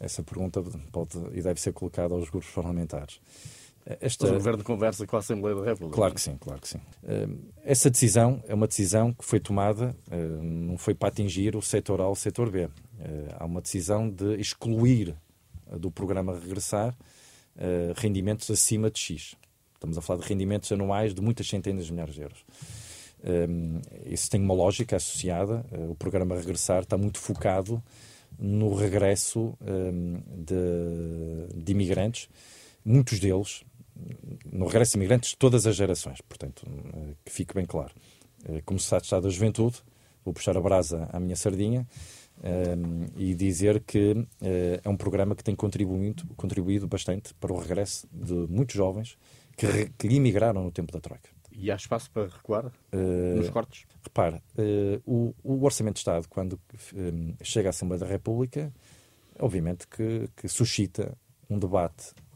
Essa 0.00 0.22
pergunta 0.22 0.62
pode 0.92 1.18
e 1.32 1.42
deve 1.42 1.60
ser 1.60 1.72
colocada 1.72 2.14
aos 2.14 2.30
grupos 2.30 2.50
parlamentares. 2.50 3.20
Esta... 4.00 4.26
Mas 4.26 4.32
o 4.32 4.34
Governo 4.34 4.64
conversa 4.64 5.06
com 5.06 5.16
a 5.16 5.18
Assembleia 5.20 5.56
da 5.56 5.64
República. 5.64 5.94
Claro 5.94 6.14
que 6.14 6.20
sim, 6.20 6.36
claro 6.38 6.60
que 6.60 6.68
sim. 6.68 6.80
Hum, 7.02 7.38
essa 7.64 7.88
decisão 7.88 8.42
é 8.46 8.54
uma 8.54 8.66
decisão 8.66 9.14
que 9.14 9.24
foi 9.24 9.40
tomada, 9.40 9.96
hum, 10.12 10.66
não 10.68 10.78
foi 10.78 10.94
para 10.94 11.08
atingir 11.08 11.56
o 11.56 11.62
setor 11.62 12.00
A 12.02 12.06
ou 12.06 12.12
o 12.12 12.16
setor 12.16 12.50
B. 12.50 12.68
há 13.38 13.44
uma 13.46 13.62
decisão 13.62 14.10
de 14.10 14.38
excluir 14.38 15.16
do 15.78 15.90
programa 15.90 16.38
Regressar 16.38 16.96
rendimentos 17.96 18.48
acima 18.50 18.90
de 18.90 18.98
X. 19.00 19.34
Estamos 19.74 19.98
a 19.98 20.00
falar 20.00 20.20
de 20.20 20.28
rendimentos 20.28 20.70
anuais 20.70 21.14
de 21.14 21.20
muitas 21.20 21.48
centenas 21.48 21.86
de 21.86 21.92
milhares 21.92 22.14
de 22.14 22.22
euros. 22.22 22.44
Isso 24.06 24.30
tem 24.30 24.40
uma 24.40 24.54
lógica 24.54 24.96
associada. 24.96 25.66
O 25.88 25.94
programa 25.94 26.36
Regressar 26.36 26.82
está 26.82 26.96
muito 26.96 27.18
focado 27.18 27.82
no 28.38 28.74
regresso 28.74 29.58
de, 30.36 31.62
de, 31.62 31.72
imigrantes, 31.72 32.28
muitos 32.84 33.18
deles, 33.18 33.64
no 34.50 34.66
regresso 34.66 34.92
de 34.92 34.98
imigrantes 34.98 35.30
de 35.30 35.36
todas 35.36 35.66
as 35.66 35.76
gerações, 35.76 36.20
portanto, 36.20 36.62
uh, 36.66 37.16
que 37.24 37.32
fique 37.32 37.54
bem 37.54 37.64
claro. 37.64 37.94
Uh, 38.44 38.62
como 38.64 38.78
de 38.78 38.84
Estado 38.84 39.22
da 39.22 39.30
Juventude, 39.30 39.82
vou 40.24 40.32
puxar 40.32 40.56
a 40.56 40.60
brasa 40.60 41.08
à 41.12 41.18
minha 41.18 41.36
sardinha 41.36 41.86
um, 42.42 43.06
e 43.16 43.34
dizer 43.34 43.80
que 43.80 44.26
é 44.40 44.88
um 44.88 44.96
programa 44.96 45.34
que 45.34 45.42
tem 45.42 45.56
contribuído, 45.56 46.24
contribuído 46.36 46.86
bastante 46.86 47.34
para 47.34 47.52
o 47.52 47.58
regresso 47.58 48.06
de 48.12 48.34
muitos 48.48 48.76
jovens 48.76 49.18
que, 49.56 49.90
que 49.98 50.06
imigraram 50.06 50.62
no 50.62 50.70
tempo 50.70 50.92
da 50.92 51.00
Troika. 51.00 51.28
E 51.58 51.72
há 51.72 51.74
espaço 51.74 52.08
para 52.12 52.28
recuar 52.28 52.66
uh, 52.66 53.36
nos 53.36 53.50
cortes? 53.50 53.84
Repare, 54.04 54.36
uh, 54.36 55.02
o, 55.04 55.34
o, 55.42 55.64
Orçamento 55.64 55.94
de 55.94 56.00
Estado, 56.00 56.28
quando 56.28 56.60
um, 56.94 57.34
chega 57.42 57.68
à 57.68 57.70
Assembleia 57.70 57.98
da 57.98 58.06
República, 58.06 58.72
obviamente 59.40 59.88
que, 59.88 60.28
que 60.36 60.46
suscita 60.46 61.18
um 61.50 61.58
debate 61.58 62.14
de, 62.14 62.27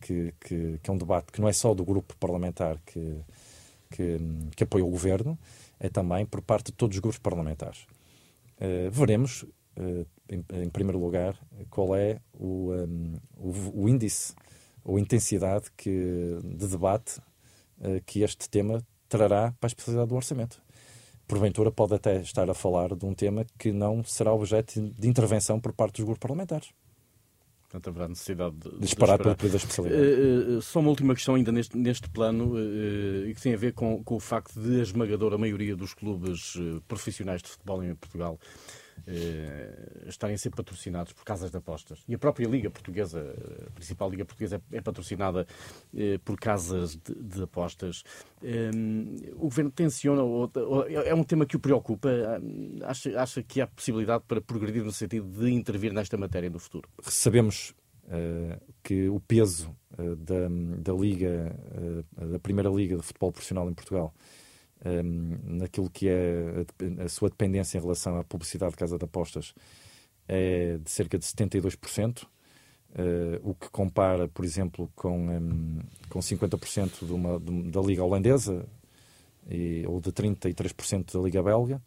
que, 0.00 0.34
que, 0.40 0.78
que, 0.82 0.90
é 0.90 0.92
um 0.92 0.98
debate 0.98 1.32
que 1.32 1.40
não 1.40 1.48
é 1.48 1.52
só 1.52 1.74
do 1.74 1.84
grupo 1.84 2.16
parlamentar 2.16 2.78
que, 2.86 3.20
que, 3.90 4.18
que 4.56 4.64
apoia 4.64 4.84
o 4.84 4.90
governo, 4.90 5.38
é 5.78 5.88
também 5.88 6.24
por 6.26 6.42
parte 6.42 6.66
de 6.66 6.72
todos 6.72 6.96
os 6.96 7.00
grupos 7.00 7.18
parlamentares. 7.18 7.86
Uh, 8.60 8.90
veremos, 8.90 9.44
em, 10.28 10.44
em, 10.52 10.68
primeiro 10.68 10.98
lugar, 10.98 11.38
qual 11.70 11.94
é 11.94 12.20
o, 12.32 12.72
um, 12.72 13.14
o, 13.36 13.84
o 13.84 13.88
índice 13.88 14.34
ou 14.84 14.98
intensidade 14.98 15.66
que, 15.76 16.38
de 16.42 16.66
debate 16.66 17.20
uh, 17.80 18.02
que 18.06 18.22
este 18.22 18.48
tema 18.48 18.82
trará 19.08 19.52
para 19.60 19.66
a 19.66 19.68
especialidade 19.68 20.08
do 20.08 20.16
orçamento. 20.16 20.62
Porventura 21.26 21.70
pode 21.70 21.94
até 21.94 22.20
estar 22.22 22.48
a 22.48 22.54
falar 22.54 22.94
de 22.94 23.04
um 23.04 23.14
tema 23.14 23.44
que 23.58 23.70
não 23.70 24.02
será 24.02 24.32
objeto 24.32 24.80
de 24.80 25.08
intervenção 25.08 25.60
por 25.60 25.74
parte 25.74 25.96
dos 25.96 26.04
grupos 26.04 26.20
parlamentares. 26.20 26.70
Portanto, 27.68 27.88
haverá 27.88 28.08
necessidade 28.08 28.56
de, 28.56 28.70
de 28.70 28.78
disparar 28.78 29.18
período 29.18 29.50
da 29.50 29.56
especialidade. 29.58 30.02
Uh, 30.02 30.56
uh, 30.56 30.62
só 30.62 30.80
uma 30.80 30.88
última 30.88 31.14
questão 31.14 31.34
ainda 31.34 31.52
neste, 31.52 31.76
neste 31.76 32.08
plano 32.08 32.54
uh, 32.54 33.28
e 33.28 33.34
que 33.34 33.42
tem 33.42 33.52
a 33.52 33.58
ver 33.58 33.74
com, 33.74 34.02
com 34.02 34.16
o 34.16 34.20
facto 34.20 34.58
de 34.58 34.80
a 34.80 34.82
esmagadora 34.82 35.36
maioria 35.36 35.76
dos 35.76 35.92
clubes 35.92 36.56
profissionais 36.88 37.42
de 37.42 37.48
futebol 37.50 37.84
em 37.84 37.94
Portugal 37.94 38.38
eh, 39.06 40.04
estarem 40.06 40.34
a 40.34 40.38
ser 40.38 40.50
patrocinados 40.50 41.12
por 41.12 41.24
casas 41.24 41.50
de 41.50 41.56
apostas. 41.56 42.02
E 42.08 42.14
a 42.14 42.18
própria 42.18 42.46
Liga 42.46 42.70
Portuguesa, 42.70 43.34
a 43.66 43.70
principal 43.70 44.10
Liga 44.10 44.24
Portuguesa, 44.24 44.60
é, 44.72 44.78
é 44.78 44.80
patrocinada 44.80 45.46
eh, 45.94 46.18
por 46.24 46.38
casas 46.38 46.96
de, 46.96 47.14
de 47.14 47.42
apostas. 47.42 48.02
Eh, 48.42 48.70
o 49.34 49.48
Governo 49.48 49.70
tenciona, 49.70 50.22
ou, 50.22 50.50
ou, 50.54 50.86
é 50.88 51.14
um 51.14 51.24
tema 51.24 51.46
que 51.46 51.56
o 51.56 51.60
preocupa? 51.60 52.08
Acha, 52.84 53.20
acha 53.20 53.42
que 53.42 53.60
há 53.60 53.66
possibilidade 53.66 54.24
para 54.26 54.40
progredir 54.40 54.84
no 54.84 54.92
sentido 54.92 55.26
de 55.26 55.50
intervir 55.50 55.92
nesta 55.92 56.16
matéria 56.16 56.50
no 56.50 56.58
futuro? 56.58 56.88
Sabemos 57.02 57.74
que 58.82 59.06
o 59.10 59.20
peso 59.20 59.76
da, 59.98 60.48
da 60.78 60.92
Liga, 60.94 61.54
da 62.16 62.38
Primeira 62.38 62.70
Liga 62.70 62.96
de 62.96 63.02
Futebol 63.02 63.30
Profissional 63.30 63.68
em 63.68 63.74
Portugal, 63.74 64.14
naquilo 65.44 65.90
que 65.90 66.08
é 66.08 66.64
a, 67.04 67.08
sua 67.08 67.28
dependência 67.28 67.78
em 67.78 67.80
relação 67.80 68.16
à 68.16 68.24
publicidade 68.24 68.72
de 68.72 68.78
casa 68.78 68.96
de 68.96 69.04
apostas 69.04 69.54
é 70.28 70.76
de 70.78 70.90
cerca 70.90 71.18
de 71.18 71.24
72%, 71.24 72.22
uh, 72.22 72.28
eh, 72.94 73.40
o 73.42 73.54
que 73.54 73.70
compara, 73.70 74.28
por 74.28 74.44
exemplo, 74.44 74.90
com, 74.94 75.30
um, 75.30 75.78
com 76.10 76.18
50% 76.18 77.06
de 77.06 77.12
uma, 77.12 77.40
da 77.40 77.80
Liga 77.80 78.04
Holandesa 78.04 78.66
e, 79.48 79.84
ou 79.86 80.00
de 80.00 80.12
33% 80.12 81.14
da 81.14 81.20
Liga 81.20 81.42
Belga. 81.42 81.82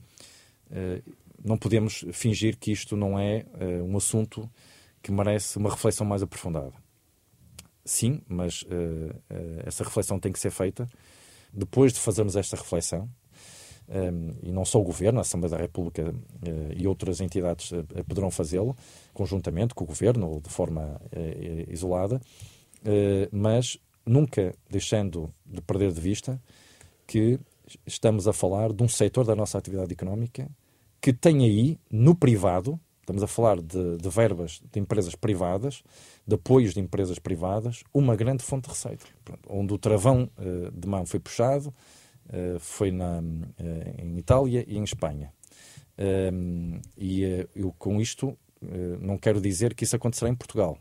Uh, 0.72 1.14
não 1.44 1.58
podemos 1.58 2.04
fingir 2.12 2.58
que 2.58 2.72
isto 2.72 2.98
não 2.98 3.20
é 3.20 3.46
uh, 3.54 3.84
um 3.84 3.96
assunto 3.96 4.50
que 5.04 5.12
merece 5.12 5.58
uma 5.58 5.70
reflexão 5.70 6.06
mais 6.06 6.24
aprofundada. 6.24 6.74
Sim, 7.84 8.22
mas 8.28 8.64
essa 9.66 9.84
reflexão 9.84 10.20
tem 10.20 10.32
que 10.32 10.40
ser 10.40 10.52
feita 10.52 10.88
depois 11.54 11.94
de 11.94 12.00
fazermos 12.00 12.36
esta 12.36 12.56
reflexão, 12.56 13.10
um, 13.88 13.94
ehm, 13.94 14.30
e 14.44 14.52
não 14.52 14.64
só 14.64 14.80
o 14.80 14.84
Governo, 14.84 15.20
a 15.20 15.22
Assembleia 15.22 15.52
da 15.52 15.62
República 15.62 16.10
uh, 16.12 16.74
e 16.76 16.88
outras 16.88 17.20
entidades 17.20 17.72
uh, 17.72 17.84
poderão 18.08 18.32
fazê-lo, 18.32 18.76
conjuntamente 19.14 19.74
com 19.74 19.84
o 19.84 19.88
Governo 19.88 20.30
ou 20.30 20.40
de 20.40 20.50
forma 20.50 21.02
uh, 21.06 21.72
isolada, 21.72 22.22
mas 23.32 23.78
nunca 24.04 24.56
deixando 24.68 25.30
de 25.46 25.62
perder 25.62 25.92
de 25.92 26.02
vista 26.02 26.42
que 27.06 27.40
estamos 27.86 28.28
a 28.28 28.34
falar 28.34 28.74
de 28.74 28.82
um 28.82 28.88
setor 28.88 29.24
da 29.24 29.36
nossa 29.36 29.56
atividade 29.58 29.94
económica 29.94 30.50
que 31.02 31.12
tem 31.12 31.44
aí, 31.44 31.80
no 31.90 32.16
privado, 32.16 32.80
estamos 33.02 33.24
a 33.24 33.28
falar 33.28 33.60
de, 33.62 33.98
de 33.98 34.10
verbas 34.10 34.62
de 34.72 34.80
empresas 34.80 35.16
privadas, 35.16 35.84
de 36.26 36.36
apoios 36.36 36.74
de 36.74 36.80
empresas 36.80 37.20
privadas, 37.20 37.84
uma 37.94 38.16
grande 38.16 38.44
fonte 38.44 38.66
de 38.66 38.70
receita. 38.70 39.06
Onde 39.48 39.74
o 39.74 39.78
travão 39.78 40.30
uh, 40.38 40.72
de 40.72 40.88
mão 40.88 41.06
foi 41.06 41.20
puxado 41.20 41.70
uh, 41.70 42.60
foi 42.60 42.92
na, 42.92 43.20
uh, 43.20 44.02
em 44.02 44.18
Itália 44.18 44.64
e 44.68 44.78
em 44.78 44.84
Espanha. 44.84 45.34
e 46.98 47.48
eu, 47.56 47.74
com 47.78 48.00
isto, 48.00 48.38
não 49.00 49.18
quero 49.18 49.42
dizer 49.42 49.76
que 49.76 49.84
isso 49.84 49.96
acontecerá 49.96 50.30
em 50.30 50.36
Portugal. 50.36 50.78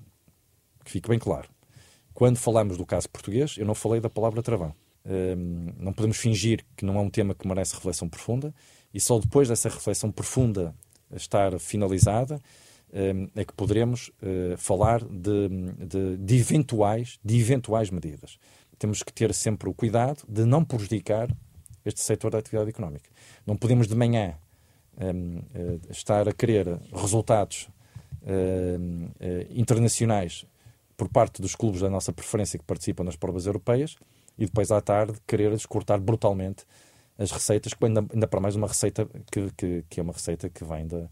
Que 0.85 0.93
fique 0.93 1.09
bem 1.09 1.19
claro. 1.19 1.49
Quando 2.15 2.37
falamos 2.37 2.77
do 2.77 2.87
caso 2.87 3.09
português, 3.09 3.57
eu 3.59 3.67
não 3.67 3.75
falei 3.75 4.01
da 4.01 4.09
palavra 4.09 4.43
travão. 4.43 4.75
não 5.77 5.93
podemos 5.93 6.17
fingir 6.17 6.65
que 6.77 6.85
não 6.85 6.97
é 6.97 7.01
um 7.01 7.11
tema 7.11 7.35
que 7.35 7.47
merece 7.47 7.75
reflexão 7.75 8.09
profunda 8.09 8.55
e 8.95 9.01
só 9.01 9.19
depois 9.19 9.49
dessa 9.49 9.69
reflexão 9.69 10.11
profunda 10.11 10.75
estar 11.13 11.59
finalizada 11.59 12.41
Ehm, 12.93 13.29
é 13.37 13.45
que 13.45 13.53
poderemos 13.53 14.11
eh, 14.21 14.57
falar 14.57 15.05
de, 15.05 15.49
de, 15.79 16.17
de, 16.17 16.37
eventuais, 16.37 17.21
de 17.25 17.39
eventuais 17.39 17.89
medidas. 17.89 18.37
Temos 18.79 19.03
que 19.03 19.13
ter 19.13 19.33
sempre 19.33 19.69
o 19.69 19.75
cuidado 19.75 20.25
de 20.29 20.45
não 20.45 20.65
prejudicar 20.65 21.29
este 21.85 22.01
setor 22.01 22.33
da 22.33 22.39
atividade 22.39 22.71
económica. 22.71 23.09
Não 23.47 23.57
podemos 23.57 23.87
de 23.87 23.95
manhã 23.95 24.35
um, 24.99 25.39
eh, 25.55 25.79
estar 25.89 26.29
a 26.29 26.33
querer 26.33 26.67
resultados 26.93 27.69
um, 28.23 29.09
eh, 29.21 29.47
internacionais 29.51 30.45
por 30.97 31.09
parte 31.09 31.41
dos 31.41 31.55
clubes 31.55 31.81
da 31.81 31.89
nossa 31.89 32.13
preferência 32.13 32.59
que 32.59 32.65
participam 32.65 33.05
nas 33.05 33.15
provas 33.15 33.47
europeias 33.47 33.97
e 34.37 34.47
depois 34.47 34.73
à 34.73 34.81
tarde 34.81 35.15
querer 35.29 35.53
descortar 35.53 36.01
brutalmente 36.01 36.65
as 37.21 37.31
receitas, 37.31 37.73
ainda, 37.81 38.05
ainda 38.13 38.27
para 38.27 38.41
mais 38.41 38.57
uma 38.57 38.67
receita 38.67 39.09
que, 39.31 39.51
que, 39.57 39.85
que 39.89 40.01
é 40.01 40.03
uma 40.03 40.13
receita 40.13 40.49
que 40.49 40.65
vem 40.65 40.87
da, 40.89 41.09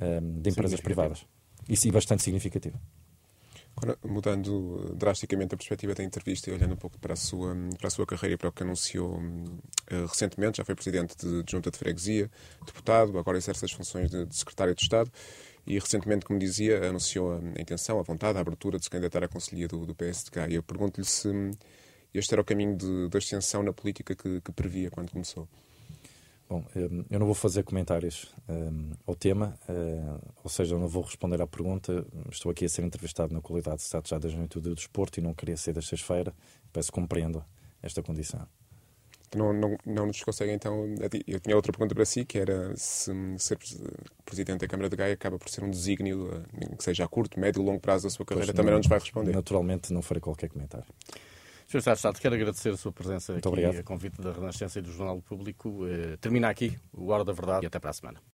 Ehm, 0.00 0.40
de 0.40 0.50
empresas 0.50 0.80
privadas. 0.80 1.24
Isso 1.68 1.88
é 1.88 1.92
bastante 1.92 2.22
significativo. 2.22 2.78
Agora, 3.76 3.98
mudando 4.04 4.94
drasticamente 4.96 5.54
a 5.54 5.56
perspectiva 5.56 5.94
da 5.94 6.04
entrevista 6.04 6.48
e 6.48 6.52
olhando 6.52 6.74
um 6.74 6.76
pouco 6.76 6.98
para 6.98 7.14
a 7.14 7.16
sua, 7.16 7.56
para 7.78 7.88
a 7.88 7.90
sua 7.90 8.06
carreira 8.06 8.34
e 8.34 8.36
para 8.36 8.48
o 8.48 8.52
que 8.52 8.62
anunciou 8.62 9.16
uh, 9.16 10.06
recentemente, 10.06 10.58
já 10.58 10.64
foi 10.64 10.76
presidente 10.76 11.16
de, 11.16 11.42
de, 11.42 11.50
junta 11.50 11.72
de 11.72 11.78
freguesia, 11.78 12.30
deputado, 12.64 13.18
agora 13.18 13.36
exerce 13.36 13.64
as 13.64 13.72
funções 13.72 14.10
de, 14.10 14.26
de, 14.26 14.36
secretário 14.36 14.74
de 14.74 14.82
Estado 14.82 15.10
e 15.66 15.76
recentemente, 15.76 16.24
como 16.24 16.38
dizia, 16.38 16.88
anunciou 16.88 17.32
a, 17.32 17.38
a, 17.38 17.60
intenção, 17.60 17.98
a 17.98 18.02
vontade, 18.02 18.38
a 18.38 18.40
abertura 18.42 18.78
de 18.78 18.84
se 18.84 18.90
candidatar 18.90 19.24
à 19.24 19.28
conselhia 19.28 19.66
do, 19.66 19.84
do 19.84 19.94
PSDK. 19.94 20.50
E 20.50 20.54
eu 20.54 20.62
pergunto-lhe 20.62 21.06
se 21.06 21.28
este 22.14 22.34
era 22.34 22.40
o 22.40 22.44
caminho 22.44 22.76
de, 22.76 23.08
de 23.08 23.18
ascensão 23.18 23.62
na 23.62 23.72
política 23.72 24.14
que, 24.14 24.40
que 24.40 24.52
previa 24.52 24.90
quando 24.90 25.10
começou. 25.10 25.48
Bom, 26.48 26.64
hum, 26.76 27.04
eu 27.10 27.18
não 27.18 27.26
vou 27.26 27.34
fazer 27.34 27.62
comentários 27.62 28.34
um, 28.48 28.92
ao 29.06 29.16
tema, 29.16 29.58
uh, 29.68 30.20
ou 30.42 30.50
seja, 30.50 30.74
eu 30.74 30.78
não 30.78 30.86
vou 30.86 31.02
responder 31.02 31.40
à 31.40 31.46
pergunta. 31.46 32.06
Estou 32.30 32.52
aqui 32.52 32.64
a 32.64 32.68
ser 32.68 32.82
entrevistado 32.82 33.32
na 33.32 33.40
qualidade 33.40 33.78
de 33.78 33.82
Estado 33.82 34.06
já 34.08 34.18
da 34.18 34.28
Juventude 34.28 34.68
do 34.68 34.74
Desporto 34.74 35.18
e 35.18 35.22
não 35.22 35.34
queria 35.34 35.56
ser 35.56 35.72
das 35.72 35.86
sexta-feira. 35.86 36.34
Peço 36.72 36.92
que 36.92 37.00
compreenda 37.00 37.44
esta 37.82 38.02
condição. 38.02 38.46
Não, 39.34 39.52
não, 39.52 39.76
não 39.84 40.06
nos 40.06 40.22
consegue 40.22 40.52
então. 40.52 40.86
Eu 41.26 41.40
tinha 41.40 41.56
outra 41.56 41.72
pergunta 41.72 41.94
para 41.94 42.04
si, 42.04 42.24
que 42.24 42.38
era 42.38 42.76
se 42.76 43.10
ser 43.38 43.58
presidente 44.24 44.60
da 44.60 44.68
Câmara 44.68 44.88
de 44.88 44.96
Gaia 44.96 45.14
acaba 45.14 45.38
por 45.38 45.48
ser 45.48 45.64
um 45.64 45.70
desígnio, 45.70 46.30
eh, 46.32 46.76
que 46.76 46.84
seja 46.84 47.04
a 47.04 47.08
curto, 47.08 47.40
médio 47.40 47.60
ou 47.60 47.66
longo 47.66 47.80
prazo 47.80 48.04
da 48.04 48.10
sua 48.10 48.24
carreira, 48.24 48.46
pois 48.46 48.56
também 48.56 48.70
não, 48.70 48.74
não 48.74 48.78
nos 48.78 48.86
vai 48.86 48.98
responder. 48.98 49.32
Naturalmente, 49.32 49.92
não 49.92 50.02
farei 50.02 50.20
qualquer 50.20 50.50
comentário. 50.50 50.86
Sr. 51.66 51.78
Estado 51.78 51.94
de 51.94 51.98
Estado, 51.98 52.20
quero 52.20 52.34
agradecer 52.34 52.70
a 52.70 52.76
sua 52.76 52.92
presença 52.92 53.32
Muito 53.32 53.48
aqui 53.48 53.58
obrigado. 53.60 53.80
a 53.80 53.82
convite 53.82 54.20
da 54.20 54.32
Renascença 54.32 54.78
e 54.78 54.82
do 54.82 54.92
Jornal 54.92 55.20
Público. 55.22 55.68
Uh, 55.84 56.16
termina 56.18 56.48
aqui 56.48 56.78
o 56.92 57.08
Hora 57.08 57.24
da 57.24 57.32
Verdade 57.32 57.64
e 57.64 57.66
até 57.66 57.78
para 57.78 57.90
a 57.90 57.92
semana. 57.92 58.20